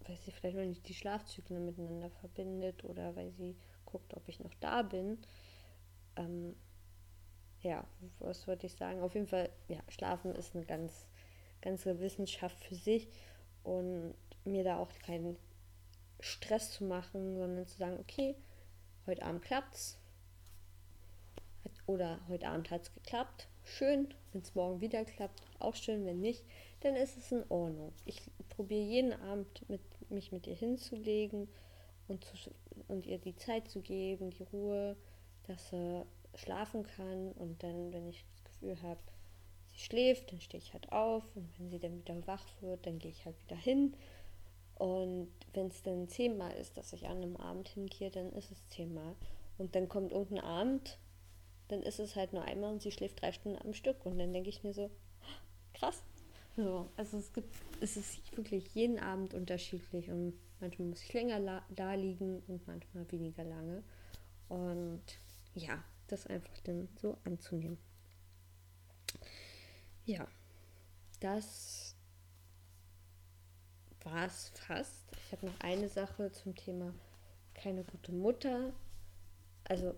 weil 0.06 0.16
sie 0.18 0.30
vielleicht 0.30 0.56
noch 0.56 0.64
nicht 0.64 0.88
die 0.88 0.94
Schlafzyklen 0.94 1.64
miteinander 1.64 2.10
verbindet 2.10 2.84
oder 2.84 3.16
weil 3.16 3.32
sie 3.32 3.56
guckt, 3.84 4.14
ob 4.14 4.28
ich 4.28 4.40
noch 4.40 4.54
da 4.60 4.82
bin. 4.82 5.18
Ähm, 6.16 6.54
ja, 7.62 7.84
was 8.20 8.46
wollte 8.46 8.66
ich 8.66 8.74
sagen? 8.74 9.02
Auf 9.02 9.14
jeden 9.14 9.26
Fall, 9.26 9.50
ja, 9.68 9.80
Schlafen 9.88 10.34
ist 10.34 10.54
eine 10.54 10.64
ganz, 10.64 11.08
ganze 11.60 11.98
Wissenschaft 12.00 12.58
für 12.60 12.76
sich 12.76 13.08
und 13.64 14.14
mir 14.44 14.62
da 14.62 14.78
auch 14.78 14.92
keinen 15.00 15.36
Stress 16.20 16.72
zu 16.72 16.84
machen, 16.84 17.36
sondern 17.36 17.66
zu 17.66 17.76
sagen, 17.76 17.98
okay, 17.98 18.36
heute 19.06 19.22
Abend 19.22 19.42
klappt's. 19.42 19.98
Oder 21.86 22.18
heute 22.28 22.48
Abend 22.48 22.70
hat 22.70 22.82
es 22.82 22.94
geklappt. 22.94 23.48
Schön, 23.64 24.08
wenn 24.32 24.42
es 24.42 24.54
morgen 24.54 24.80
wieder 24.80 25.04
klappt, 25.04 25.40
auch 25.60 25.74
schön, 25.74 26.04
wenn 26.04 26.20
nicht, 26.20 26.44
dann 26.80 26.96
ist 26.96 27.16
es 27.16 27.32
in 27.32 27.44
Ordnung. 27.48 27.92
Ich 28.04 28.22
probiere 28.48 28.82
jeden 28.82 29.12
Abend 29.12 29.68
mit 29.68 29.80
mich 30.10 30.32
mit 30.32 30.46
ihr 30.46 30.54
hinzulegen 30.54 31.48
und, 32.08 32.24
zu, 32.24 32.50
und 32.88 33.06
ihr 33.06 33.18
die 33.18 33.36
Zeit 33.36 33.68
zu 33.68 33.80
geben, 33.80 34.30
die 34.30 34.44
Ruhe, 34.44 34.96
dass 35.46 35.70
sie 35.70 36.04
schlafen 36.34 36.84
kann. 36.84 37.32
Und 37.32 37.62
dann, 37.62 37.92
wenn 37.92 38.08
ich 38.08 38.24
das 38.34 38.44
Gefühl 38.44 38.82
habe, 38.82 39.00
sie 39.72 39.78
schläft, 39.78 40.32
dann 40.32 40.40
stehe 40.40 40.62
ich 40.62 40.72
halt 40.72 40.90
auf. 40.92 41.24
Und 41.34 41.48
wenn 41.58 41.70
sie 41.70 41.78
dann 41.78 41.98
wieder 41.98 42.26
wach 42.26 42.46
wird, 42.60 42.86
dann 42.86 42.98
gehe 42.98 43.10
ich 43.10 43.24
halt 43.24 43.36
wieder 43.46 43.56
hin. 43.56 43.94
Und 44.76 45.30
wenn 45.54 45.68
es 45.68 45.82
dann 45.82 46.08
zehnmal 46.08 46.52
ist, 46.52 46.76
dass 46.76 46.92
ich 46.92 47.06
an 47.06 47.18
einem 47.18 47.36
Abend 47.36 47.68
hingehe, 47.68 48.10
dann 48.10 48.32
ist 48.32 48.50
es 48.50 48.68
zehnmal. 48.68 49.14
Und 49.56 49.74
dann 49.74 49.88
kommt 49.88 50.12
irgendein 50.12 50.44
Abend, 50.44 50.98
dann 51.68 51.82
ist 51.82 51.98
es 51.98 52.16
halt 52.16 52.32
nur 52.32 52.42
einmal 52.42 52.72
und 52.72 52.82
sie 52.82 52.92
schläft 52.92 53.20
drei 53.20 53.32
Stunden 53.32 53.58
am 53.62 53.74
Stück. 53.74 54.04
Und 54.06 54.18
dann 54.18 54.32
denke 54.32 54.48
ich 54.48 54.62
mir 54.62 54.72
so, 54.72 54.90
krass, 55.74 56.02
so, 56.56 56.88
also 56.96 57.18
es 57.18 57.32
gibt, 57.32 57.54
es 57.80 57.96
ist 57.96 58.36
wirklich 58.36 58.74
jeden 58.74 58.98
Abend 58.98 59.34
unterschiedlich 59.34 60.10
und 60.10 60.34
manchmal 60.60 60.88
muss 60.88 61.02
ich 61.02 61.12
länger 61.12 61.62
da 61.68 61.94
liegen 61.94 62.42
und 62.46 62.66
manchmal 62.66 63.10
weniger 63.12 63.44
lange. 63.44 63.82
Und 64.48 65.02
ja, 65.54 65.82
das 66.06 66.26
einfach 66.26 66.58
dann 66.64 66.88
so 66.96 67.18
anzunehmen. 67.24 67.78
Ja, 70.04 70.26
das 71.20 71.96
war 74.04 74.26
es 74.26 74.50
fast. 74.50 75.04
Ich 75.26 75.32
habe 75.32 75.46
noch 75.46 75.60
eine 75.60 75.88
Sache 75.88 76.30
zum 76.30 76.54
Thema 76.54 76.94
keine 77.54 77.84
gute 77.84 78.12
Mutter. 78.12 78.72
Also 79.64 79.94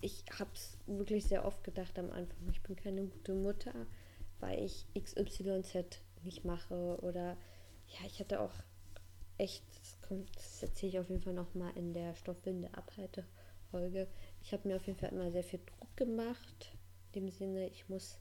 ich 0.00 0.24
habe 0.38 0.50
es 0.54 0.76
wirklich 0.86 1.24
sehr 1.24 1.44
oft 1.44 1.64
gedacht 1.64 1.98
am 1.98 2.10
Anfang, 2.10 2.48
ich 2.50 2.62
bin 2.62 2.76
keine 2.76 3.04
gute 3.04 3.34
Mutter 3.34 3.86
weil 4.40 4.64
ich 4.64 4.86
XYZ 4.94 6.00
nicht 6.22 6.44
mache 6.44 6.98
oder 7.02 7.36
ja, 7.88 8.06
ich 8.06 8.20
hatte 8.20 8.40
auch 8.40 8.52
echt, 9.38 9.64
das, 9.78 9.98
das 10.34 10.62
erzähle 10.62 10.90
ich 10.90 10.98
auf 10.98 11.08
jeden 11.08 11.22
Fall 11.22 11.34
nochmal 11.34 11.76
in 11.76 11.92
der 11.92 12.14
Stoffwinde 12.14 12.72
abhalte 12.74 13.24
Folge. 13.70 14.08
Ich 14.42 14.52
habe 14.52 14.68
mir 14.68 14.76
auf 14.76 14.86
jeden 14.86 14.98
Fall 14.98 15.10
immer 15.10 15.30
sehr 15.30 15.44
viel 15.44 15.60
Druck 15.64 15.96
gemacht, 15.96 16.72
in 17.12 17.26
dem 17.26 17.30
Sinne, 17.30 17.68
ich 17.68 17.88
muss, 17.88 18.18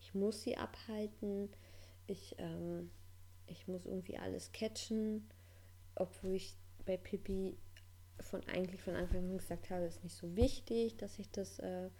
ich 0.00 0.14
muss 0.14 0.42
sie 0.42 0.56
abhalten, 0.56 1.50
ich, 2.06 2.36
ähm, 2.38 2.90
ich 3.46 3.68
muss 3.68 3.86
irgendwie 3.86 4.18
alles 4.18 4.52
catchen, 4.52 5.28
obwohl 5.94 6.34
ich 6.34 6.54
bei 6.84 6.96
Pippi 6.96 7.56
von 8.20 8.42
eigentlich 8.48 8.82
von 8.82 8.94
Anfang 8.94 9.18
an 9.30 9.38
gesagt 9.38 9.70
habe, 9.70 9.84
ist 9.84 10.02
nicht 10.02 10.16
so 10.16 10.34
wichtig, 10.36 10.96
dass 10.96 11.18
ich 11.18 11.30
das 11.30 11.58
äh, 11.58 11.90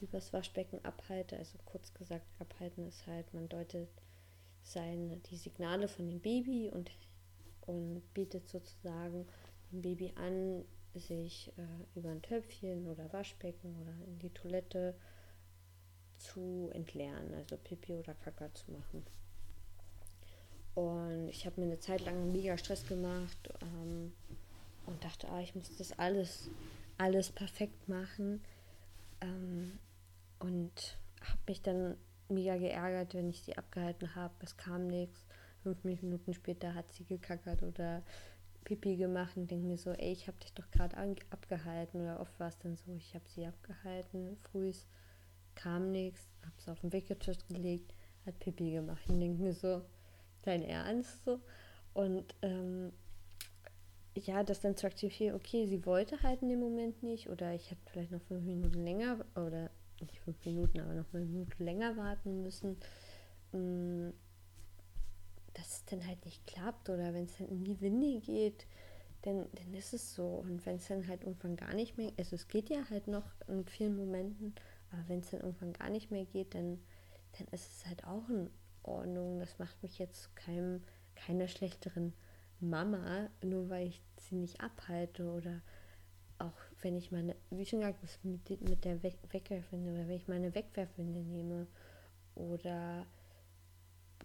übers 0.00 0.32
Waschbecken 0.32 0.84
abhalte. 0.84 1.36
Also 1.36 1.58
kurz 1.64 1.92
gesagt, 1.94 2.26
abhalten 2.38 2.86
ist 2.86 3.06
halt, 3.06 3.32
man 3.32 3.48
deutet 3.48 3.88
seine, 4.62 5.18
die 5.18 5.36
Signale 5.36 5.88
von 5.88 6.08
dem 6.08 6.20
Baby 6.20 6.70
und, 6.70 6.90
und 7.62 8.02
bietet 8.14 8.48
sozusagen 8.48 9.26
dem 9.72 9.82
Baby 9.82 10.12
an, 10.16 10.64
sich 10.94 11.52
äh, 11.58 11.98
über 11.98 12.10
ein 12.10 12.22
Töpfchen 12.22 12.86
oder 12.86 13.12
Waschbecken 13.12 13.76
oder 13.82 13.92
in 14.06 14.18
die 14.18 14.30
Toilette 14.30 14.94
zu 16.16 16.70
entleeren, 16.72 17.34
also 17.34 17.56
Pipi 17.58 17.94
oder 17.94 18.14
Kaka 18.14 18.52
zu 18.54 18.72
machen. 18.72 19.04
Und 20.74 21.28
ich 21.28 21.46
habe 21.46 21.60
mir 21.60 21.66
eine 21.66 21.78
Zeit 21.78 22.04
lang 22.04 22.32
mega 22.32 22.56
Stress 22.58 22.86
gemacht 22.86 23.48
ähm, 23.62 24.12
und 24.86 25.04
dachte, 25.04 25.28
ah, 25.28 25.40
ich 25.40 25.54
muss 25.54 25.74
das 25.76 25.98
alles, 25.98 26.50
alles 26.98 27.30
perfekt 27.30 27.88
machen. 27.88 28.42
Ähm, 29.20 29.78
und 30.38 30.98
habe 31.22 31.40
mich 31.48 31.62
dann 31.62 31.96
mega 32.28 32.56
geärgert, 32.56 33.14
wenn 33.14 33.30
ich 33.30 33.42
sie 33.42 33.56
abgehalten 33.56 34.14
habe. 34.14 34.34
Es 34.40 34.56
kam 34.56 34.86
nichts. 34.86 35.24
Fünf 35.62 35.82
Minuten 35.84 36.34
später 36.34 36.74
hat 36.74 36.92
sie 36.92 37.04
gekackert 37.04 37.62
oder 37.62 38.02
Pipi 38.64 38.96
gemacht 38.96 39.36
und 39.36 39.50
denke 39.50 39.66
mir 39.66 39.78
so, 39.78 39.92
ey, 39.92 40.12
ich 40.12 40.26
habe 40.26 40.38
dich 40.38 40.52
doch 40.52 40.70
gerade 40.70 40.96
abgehalten. 41.30 42.02
Oder 42.02 42.20
oft 42.20 42.38
war 42.38 42.48
es 42.48 42.58
dann 42.58 42.76
so, 42.76 42.92
ich 42.94 43.14
habe 43.14 43.24
sie 43.28 43.46
abgehalten, 43.46 44.36
früh 44.50 44.72
kam 45.54 45.90
nichts, 45.90 46.20
habe 46.42 46.54
es 46.58 46.68
auf 46.68 46.80
den 46.80 46.92
Wickeltisch 46.92 47.38
gelegt, 47.48 47.94
hat 48.26 48.38
Pipi 48.38 48.72
gemacht 48.72 49.08
und 49.08 49.20
denke 49.20 49.42
mir 49.42 49.54
so, 49.54 49.82
dein 50.42 50.62
Ernst 50.62 51.24
so. 51.24 51.40
Und 51.94 52.34
ähm, 52.42 52.92
ja, 54.20 54.42
das 54.42 54.60
dann 54.60 54.76
zu 54.76 54.86
aktivieren, 54.86 55.34
okay, 55.34 55.66
sie 55.66 55.84
wollte 55.84 56.22
halt 56.22 56.42
in 56.42 56.48
dem 56.48 56.60
Moment 56.60 57.02
nicht 57.02 57.28
oder 57.28 57.54
ich 57.54 57.70
hätte 57.70 57.80
vielleicht 57.90 58.12
noch 58.12 58.22
fünf 58.22 58.44
Minuten 58.44 58.84
länger 58.84 59.24
oder 59.34 59.70
nicht 60.00 60.20
fünf 60.20 60.44
Minuten, 60.44 60.80
aber 60.80 60.94
noch 60.94 61.12
eine 61.12 61.24
Minute 61.24 61.62
länger 61.62 61.96
warten 61.96 62.42
müssen, 62.42 62.76
mm, 63.52 64.10
dass 65.54 65.78
es 65.78 65.84
dann 65.86 66.06
halt 66.06 66.24
nicht 66.24 66.46
klappt 66.46 66.88
oder 66.90 67.14
wenn 67.14 67.24
es 67.24 67.38
dann 67.38 67.48
in 67.48 67.64
die 67.64 67.80
Winde 67.80 68.20
geht, 68.20 68.66
dann, 69.22 69.46
dann 69.52 69.74
ist 69.74 69.94
es 69.94 70.14
so. 70.14 70.26
Und 70.26 70.64
wenn 70.66 70.76
es 70.76 70.88
dann 70.88 71.06
halt 71.08 71.22
irgendwann 71.24 71.56
gar 71.56 71.74
nicht 71.74 71.96
mehr, 71.96 72.12
also 72.18 72.36
es 72.36 72.48
geht 72.48 72.68
ja 72.68 72.88
halt 72.90 73.08
noch 73.08 73.24
in 73.48 73.64
vielen 73.64 73.96
Momenten, 73.96 74.54
aber 74.90 75.02
wenn 75.08 75.20
es 75.20 75.30
dann 75.30 75.40
irgendwann 75.40 75.72
gar 75.72 75.90
nicht 75.90 76.10
mehr 76.10 76.24
geht, 76.24 76.54
dann, 76.54 76.78
dann 77.38 77.48
ist 77.48 77.70
es 77.70 77.86
halt 77.86 78.04
auch 78.04 78.28
in 78.28 78.50
Ordnung. 78.82 79.40
Das 79.40 79.58
macht 79.58 79.82
mich 79.82 79.98
jetzt 79.98 80.22
zu 80.22 80.28
keinem, 80.34 80.82
keiner 81.14 81.48
schlechteren 81.48 82.12
Mama, 82.60 83.28
nur 83.42 83.68
weil 83.68 83.88
ich 83.88 84.02
sie 84.18 84.36
nicht 84.36 84.60
abhalte 84.60 85.24
oder 85.24 85.60
auch 86.38 86.52
wenn 86.82 86.96
ich 86.96 87.10
meine, 87.10 87.34
wie 87.50 87.64
schon 87.64 87.80
gesagt, 87.80 88.04
mit, 88.24 88.68
mit 88.68 88.84
der 88.84 89.02
We 89.02 89.12
Wegwerfwinde 89.30 89.92
oder 89.92 90.08
wenn 90.08 90.16
ich 90.16 90.28
meine 90.28 90.54
Wegwerfwinde 90.54 91.20
nehme 91.20 91.66
oder 92.34 93.06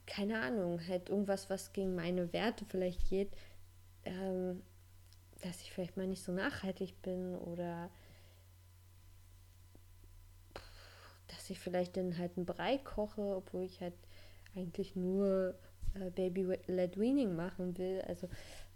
keine 0.06 0.42
Ahnung, 0.42 0.80
halt 0.88 1.10
irgendwas, 1.10 1.50
was 1.50 1.72
gegen 1.74 1.96
meine 1.96 2.34
Werte 2.34 2.66
vielleicht 2.66 3.10
geht, 3.10 3.32
ähm, 4.04 4.62
dass 5.42 5.62
ich 5.62 5.72
vielleicht 5.72 5.98
mal 5.98 6.08
nicht 6.08 6.24
so 6.24 6.32
nachhaltig 6.32 7.02
bin 7.02 7.36
oder 7.36 7.90
dass 11.28 11.50
ich 11.50 11.60
vielleicht 11.60 11.96
dann 11.98 12.18
halt 12.18 12.36
einen 12.36 12.46
Brei 12.46 12.78
koche, 12.78 13.22
obwohl 13.22 13.64
ich 13.64 13.80
halt 13.80 13.94
eigentlich 14.56 14.96
nur 14.96 15.56
äh, 15.96 16.10
Baby-led 16.10 17.00
Weaning 17.00 17.36
machen 17.36 17.78
will. 17.78 18.02
Also, 18.08 18.28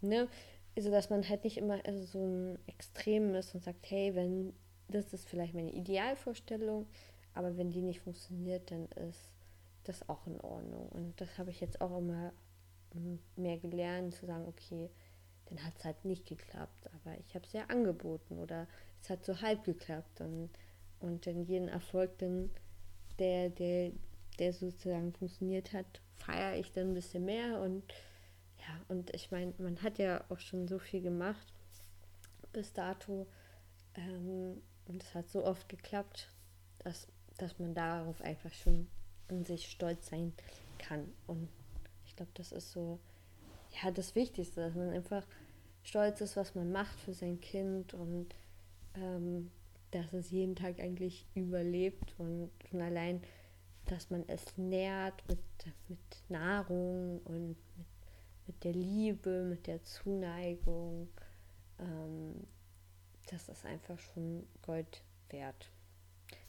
ne, 0.01 0.27
also 0.75 0.91
dass 0.91 1.09
man 1.09 1.27
halt 1.27 1.43
nicht 1.43 1.57
immer 1.57 1.79
also 1.85 2.03
so 2.05 2.25
ein 2.25 2.59
Extrem 2.67 3.33
ist 3.35 3.55
und 3.55 3.63
sagt, 3.63 3.89
hey, 3.89 4.13
wenn 4.15 4.53
das 4.87 5.13
ist 5.13 5.27
vielleicht 5.27 5.53
meine 5.53 5.71
Idealvorstellung, 5.71 6.87
aber 7.33 7.57
wenn 7.57 7.71
die 7.71 7.81
nicht 7.81 8.01
funktioniert, 8.01 8.69
dann 8.71 8.85
ist 9.09 9.29
das 9.83 10.07
auch 10.09 10.25
in 10.27 10.39
Ordnung. 10.41 10.89
Und 10.89 11.19
das 11.19 11.37
habe 11.37 11.49
ich 11.49 11.59
jetzt 11.59 11.81
auch 11.81 11.97
immer 11.97 12.31
mehr 13.35 13.57
gelernt, 13.57 14.15
zu 14.15 14.25
sagen, 14.25 14.45
okay, 14.47 14.89
dann 15.45 15.63
hat 15.63 15.73
es 15.77 15.85
halt 15.85 16.05
nicht 16.05 16.25
geklappt, 16.25 16.89
aber 16.93 17.17
ich 17.19 17.35
habe 17.35 17.45
es 17.45 17.53
ja 17.53 17.65
angeboten 17.65 18.39
oder 18.39 18.67
es 19.01 19.09
hat 19.09 19.25
so 19.25 19.41
halb 19.41 19.63
geklappt 19.63 20.21
und, 20.21 20.49
und 20.99 21.27
dann 21.27 21.43
jeden 21.43 21.67
Erfolg, 21.67 22.17
dann, 22.17 22.49
der, 23.19 23.49
der, 23.49 23.91
der 24.37 24.53
sozusagen 24.53 25.13
funktioniert 25.13 25.73
hat, 25.73 26.01
feiere 26.15 26.57
ich 26.57 26.71
dann 26.71 26.89
ein 26.89 26.93
bisschen 26.93 27.25
mehr 27.25 27.59
und 27.61 27.83
ja, 28.59 28.81
und 28.87 29.13
ich 29.13 29.31
meine, 29.31 29.53
man 29.59 29.81
hat 29.83 29.99
ja 29.99 30.23
auch 30.29 30.39
schon 30.39 30.67
so 30.67 30.79
viel 30.79 31.01
gemacht 31.01 31.53
bis 32.51 32.73
dato. 32.73 33.27
Ähm, 33.95 34.61
und 34.87 35.03
es 35.03 35.13
hat 35.13 35.29
so 35.29 35.43
oft 35.45 35.67
geklappt, 35.69 36.29
dass, 36.79 37.07
dass 37.37 37.59
man 37.59 37.73
darauf 37.73 38.21
einfach 38.21 38.53
schon 38.53 38.87
an 39.27 39.45
sich 39.45 39.69
stolz 39.69 40.07
sein 40.07 40.33
kann. 40.77 41.11
Und 41.27 41.49
ich 42.05 42.15
glaube, 42.15 42.31
das 42.35 42.51
ist 42.51 42.71
so, 42.71 42.99
ja, 43.81 43.91
das 43.91 44.15
Wichtigste, 44.15 44.61
dass 44.61 44.75
man 44.75 44.89
einfach 44.89 45.25
stolz 45.83 46.21
ist, 46.21 46.37
was 46.37 46.55
man 46.55 46.71
macht 46.71 46.99
für 46.99 47.13
sein 47.13 47.39
Kind 47.41 47.93
und 47.93 48.33
ähm, 48.95 49.51
dass 49.91 50.13
es 50.13 50.31
jeden 50.31 50.55
Tag 50.55 50.79
eigentlich 50.79 51.25
überlebt 51.35 52.15
und 52.17 52.49
schon 52.69 52.81
allein, 52.81 53.21
dass 53.85 54.09
man 54.09 54.23
es 54.27 54.57
nährt 54.57 55.23
mit, 55.27 55.39
mit 55.87 56.29
Nahrung 56.29 57.21
und 57.25 57.49
mit 57.49 57.87
mit 58.47 58.63
der 58.63 58.73
Liebe, 58.73 59.43
mit 59.43 59.67
der 59.67 59.83
Zuneigung. 59.83 61.09
Ähm, 61.79 62.47
das 63.29 63.49
ist 63.49 63.65
einfach 63.65 63.97
schon 63.99 64.47
Gold 64.61 65.01
wert. 65.29 65.71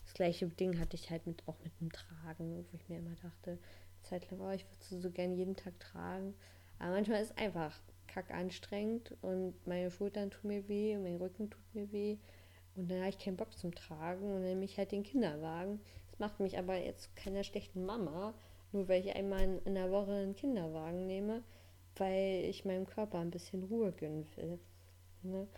Das 0.04 0.14
gleiche 0.14 0.46
Ding 0.46 0.78
hatte 0.78 0.96
ich 0.96 1.10
halt 1.10 1.26
mit, 1.26 1.42
auch 1.46 1.56
mit 1.64 1.72
dem 1.80 1.90
Tragen, 1.90 2.64
wo 2.70 2.76
ich 2.76 2.88
mir 2.88 2.98
immer 2.98 3.16
dachte, 3.22 3.58
zeitlang, 4.02 4.40
oh, 4.40 4.50
ich 4.50 4.64
würde 4.64 5.02
so 5.02 5.10
gerne 5.10 5.34
jeden 5.34 5.56
Tag 5.56 5.78
tragen. 5.80 6.34
Aber 6.78 6.92
manchmal 6.92 7.22
ist 7.22 7.30
es 7.30 7.36
einfach 7.38 7.78
kack 8.06 8.30
anstrengend 8.30 9.14
und 9.22 9.54
meine 9.66 9.90
Schultern 9.90 10.30
tun 10.30 10.48
mir 10.48 10.68
weh 10.68 10.94
und 10.96 11.02
mein 11.02 11.16
Rücken 11.16 11.50
tut 11.50 11.74
mir 11.74 11.90
weh. 11.92 12.18
Und 12.76 12.90
dann 12.90 12.98
habe 12.98 13.08
ich 13.08 13.18
keinen 13.18 13.38
Bock 13.38 13.56
zum 13.56 13.74
Tragen 13.74 14.26
und 14.26 14.34
dann 14.34 14.42
nehme 14.42 14.64
ich 14.64 14.76
halt 14.76 14.92
den 14.92 15.02
Kinderwagen. 15.02 15.80
Macht 16.18 16.40
mich 16.40 16.58
aber 16.58 16.76
jetzt 16.76 17.14
keiner 17.16 17.44
schlechten 17.44 17.84
Mama, 17.84 18.34
nur 18.72 18.88
weil 18.88 19.04
ich 19.04 19.14
einmal 19.14 19.42
in, 19.42 19.58
in 19.64 19.74
der 19.74 19.90
Woche 19.90 20.12
einen 20.12 20.36
Kinderwagen 20.36 21.06
nehme 21.06 21.42
weil 21.96 22.44
ich 22.44 22.64
meinem 22.64 22.86
Körper 22.86 23.18
ein 23.18 23.30
bisschen 23.30 23.64
Ruhe 23.64 23.92
gönnen 23.92 24.26
will. 24.36 24.58
Ne? 25.22 25.48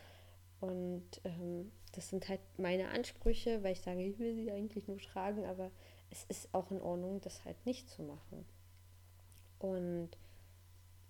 Und 0.61 1.21
ähm, 1.25 1.73
das 1.93 2.09
sind 2.09 2.29
halt 2.29 2.41
meine 2.57 2.91
Ansprüche, 2.91 3.63
weil 3.63 3.73
ich 3.73 3.81
sage, 3.81 4.03
ich 4.03 4.19
will 4.19 4.35
sie 4.35 4.51
eigentlich 4.51 4.89
nur 4.89 4.99
tragen, 4.99 5.45
aber 5.45 5.71
es 6.11 6.25
ist 6.25 6.53
auch 6.55 6.71
in 6.71 6.81
Ordnung, 6.81 7.21
das 7.21 7.45
halt 7.45 7.65
nicht 7.67 7.89
zu 7.89 8.03
machen. 8.03 8.45
Und, 9.59 10.11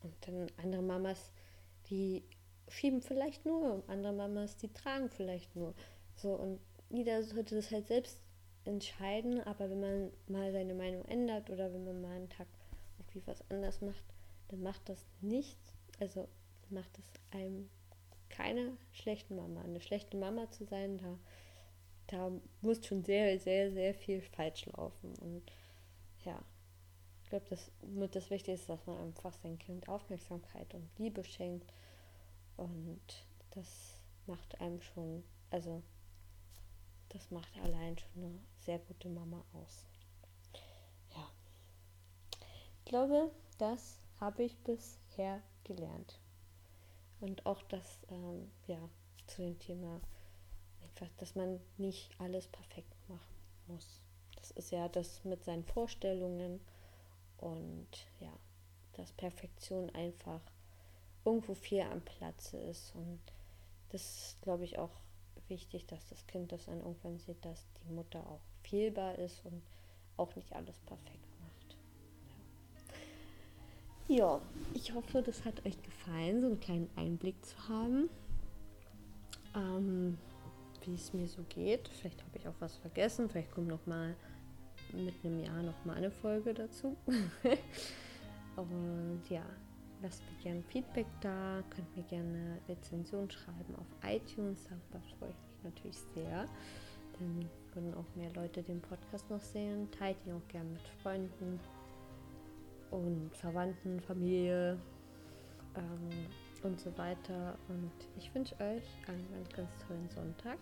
und 0.02 0.14
dann 0.26 0.46
andere 0.56 0.82
Mamas, 0.82 1.30
die 1.88 2.24
schieben 2.68 3.00
vielleicht 3.02 3.46
nur, 3.46 3.82
andere 3.86 4.12
Mamas, 4.12 4.56
die 4.56 4.72
tragen 4.72 5.08
vielleicht 5.08 5.54
nur. 5.56 5.74
So, 6.16 6.34
und 6.34 6.60
jeder 6.90 7.22
sollte 7.22 7.54
das 7.54 7.70
halt 7.70 7.86
selbst 7.86 8.20
entscheiden, 8.68 9.40
aber 9.44 9.70
wenn 9.70 9.80
man 9.80 10.12
mal 10.28 10.52
seine 10.52 10.74
Meinung 10.74 11.04
ändert 11.06 11.50
oder 11.50 11.72
wenn 11.72 11.84
man 11.84 12.00
mal 12.00 12.16
einen 12.16 12.28
Tag 12.28 12.46
irgendwie 12.98 13.22
was 13.26 13.42
anders 13.50 13.80
macht, 13.80 14.04
dann 14.48 14.62
macht 14.62 14.88
das 14.88 15.04
nichts, 15.20 15.74
also 15.98 16.28
macht 16.70 16.98
es 16.98 17.04
einem 17.30 17.68
keine 18.28 18.76
schlechte 18.92 19.34
Mama. 19.34 19.62
Eine 19.62 19.80
schlechte 19.80 20.16
Mama 20.16 20.50
zu 20.50 20.64
sein, 20.64 20.98
da, 20.98 21.18
da 22.06 22.32
muss 22.60 22.84
schon 22.86 23.04
sehr, 23.04 23.38
sehr, 23.38 23.72
sehr 23.72 23.94
viel 23.94 24.20
falsch 24.20 24.66
laufen. 24.66 25.14
Und 25.20 25.42
ja, 26.24 26.38
ich 27.22 27.30
glaube, 27.30 27.46
das 27.50 27.70
das 28.12 28.30
Wichtigste 28.30 28.52
ist, 28.52 28.68
dass 28.68 28.86
man 28.86 28.98
einfach 28.98 29.34
sein 29.42 29.58
Kind 29.58 29.88
Aufmerksamkeit 29.88 30.72
und 30.74 30.88
Liebe 30.98 31.24
schenkt. 31.24 31.72
Und 32.56 33.26
das 33.50 33.94
macht 34.26 34.60
einem 34.60 34.80
schon, 34.80 35.24
also 35.50 35.82
das 37.10 37.30
macht 37.30 37.56
allein 37.58 37.96
schon 37.98 38.24
eine 38.24 38.38
sehr 38.60 38.78
gute 38.78 39.08
Mama 39.08 39.44
aus. 39.52 39.86
Ja. 41.14 41.30
Ich 42.78 42.84
glaube, 42.84 43.30
das 43.58 44.00
habe 44.20 44.44
ich 44.44 44.56
bisher 44.58 45.42
gelernt. 45.64 46.20
Und 47.20 47.46
auch 47.46 47.62
das, 47.62 47.98
ähm, 48.10 48.50
ja, 48.66 48.78
zu 49.26 49.42
dem 49.42 49.58
Thema, 49.58 50.00
einfach, 50.82 51.08
dass 51.18 51.34
man 51.34 51.60
nicht 51.76 52.10
alles 52.20 52.46
perfekt 52.46 52.94
machen 53.08 53.36
muss. 53.66 54.00
Das 54.36 54.50
ist 54.52 54.70
ja 54.70 54.88
das 54.88 55.24
mit 55.24 55.44
seinen 55.44 55.64
Vorstellungen 55.64 56.60
und 57.38 57.88
ja, 58.20 58.32
dass 58.92 59.12
Perfektion 59.12 59.90
einfach 59.90 60.40
irgendwo 61.24 61.54
viel 61.54 61.82
am 61.82 62.00
Platze 62.00 62.58
ist. 62.58 62.94
Und 62.94 63.20
das 63.90 64.02
ist, 64.02 64.42
glaube 64.42 64.64
ich, 64.64 64.78
auch 64.78 64.90
wichtig, 65.50 65.86
dass 65.86 66.08
das 66.08 66.26
Kind 66.26 66.52
das 66.52 66.66
dann 66.66 66.80
irgendwann 66.80 67.18
sieht, 67.18 67.44
dass 67.44 67.66
die 67.82 67.92
Mutter 67.92 68.20
auch 68.26 68.40
fehlbar 68.62 69.16
ist 69.16 69.44
und 69.44 69.62
auch 70.16 70.34
nicht 70.34 70.52
alles 70.52 70.78
perfekt 70.80 71.28
ja, 74.08 74.40
ich 74.72 74.94
hoffe, 74.94 75.22
das 75.22 75.44
hat 75.44 75.64
euch 75.66 75.80
gefallen, 75.82 76.40
so 76.40 76.46
einen 76.46 76.60
kleinen 76.60 76.90
Einblick 76.96 77.44
zu 77.44 77.68
haben, 77.68 78.08
ähm, 79.54 80.16
wie 80.84 80.94
es 80.94 81.12
mir 81.12 81.28
so 81.28 81.42
geht. 81.50 81.88
Vielleicht 81.88 82.24
habe 82.24 82.38
ich 82.38 82.48
auch 82.48 82.54
was 82.58 82.76
vergessen, 82.78 83.28
vielleicht 83.28 83.50
kommt 83.52 83.68
noch 83.68 83.86
mal 83.86 84.16
mit 84.92 85.14
einem 85.22 85.44
Jahr 85.44 85.62
noch 85.62 85.84
mal 85.84 85.96
eine 85.96 86.10
Folge 86.10 86.54
dazu. 86.54 86.96
Und 88.56 89.20
ja, 89.28 89.44
lasst 90.02 90.22
mir 90.22 90.42
gerne 90.42 90.62
Feedback 90.62 91.06
da, 91.20 91.62
könnt 91.70 91.96
mir 91.96 92.04
gerne 92.04 92.58
Rezension 92.68 93.30
schreiben 93.30 93.74
auf 93.76 93.86
iTunes, 94.04 94.64
darüber 94.64 95.04
freue 95.18 95.30
ich 95.30 95.36
mich 95.36 95.64
natürlich 95.64 95.98
sehr. 96.14 96.46
Dann 97.18 97.48
würden 97.74 97.94
auch 97.94 98.16
mehr 98.16 98.32
Leute 98.34 98.62
den 98.62 98.80
Podcast 98.80 99.28
noch 99.30 99.40
sehen. 99.40 99.90
Teilt 99.90 100.16
ihn 100.26 100.32
auch 100.32 100.48
gerne 100.48 100.70
mit 100.70 100.88
Freunden 101.02 101.58
und 102.90 103.30
Verwandten, 103.34 104.00
Familie 104.00 104.78
ähm, 105.74 106.26
und 106.62 106.80
so 106.80 106.96
weiter. 106.96 107.58
Und 107.68 107.90
ich 108.16 108.32
wünsche 108.34 108.54
euch 108.56 108.84
einen 109.08 109.26
ganz, 109.32 109.48
ganz 109.50 109.70
tollen 109.86 110.08
Sonntag. 110.10 110.58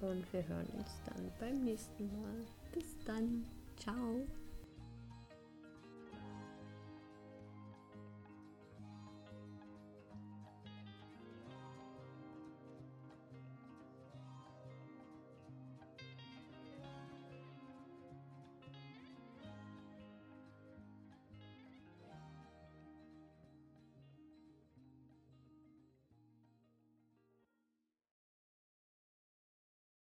Und 0.00 0.30
wir 0.32 0.46
hören 0.46 0.66
uns 0.78 1.00
dann 1.06 1.30
beim 1.38 1.64
nächsten 1.64 2.06
Mal. 2.20 2.44
Bis 2.72 2.96
dann. 3.04 3.44
Ciao. 3.76 4.26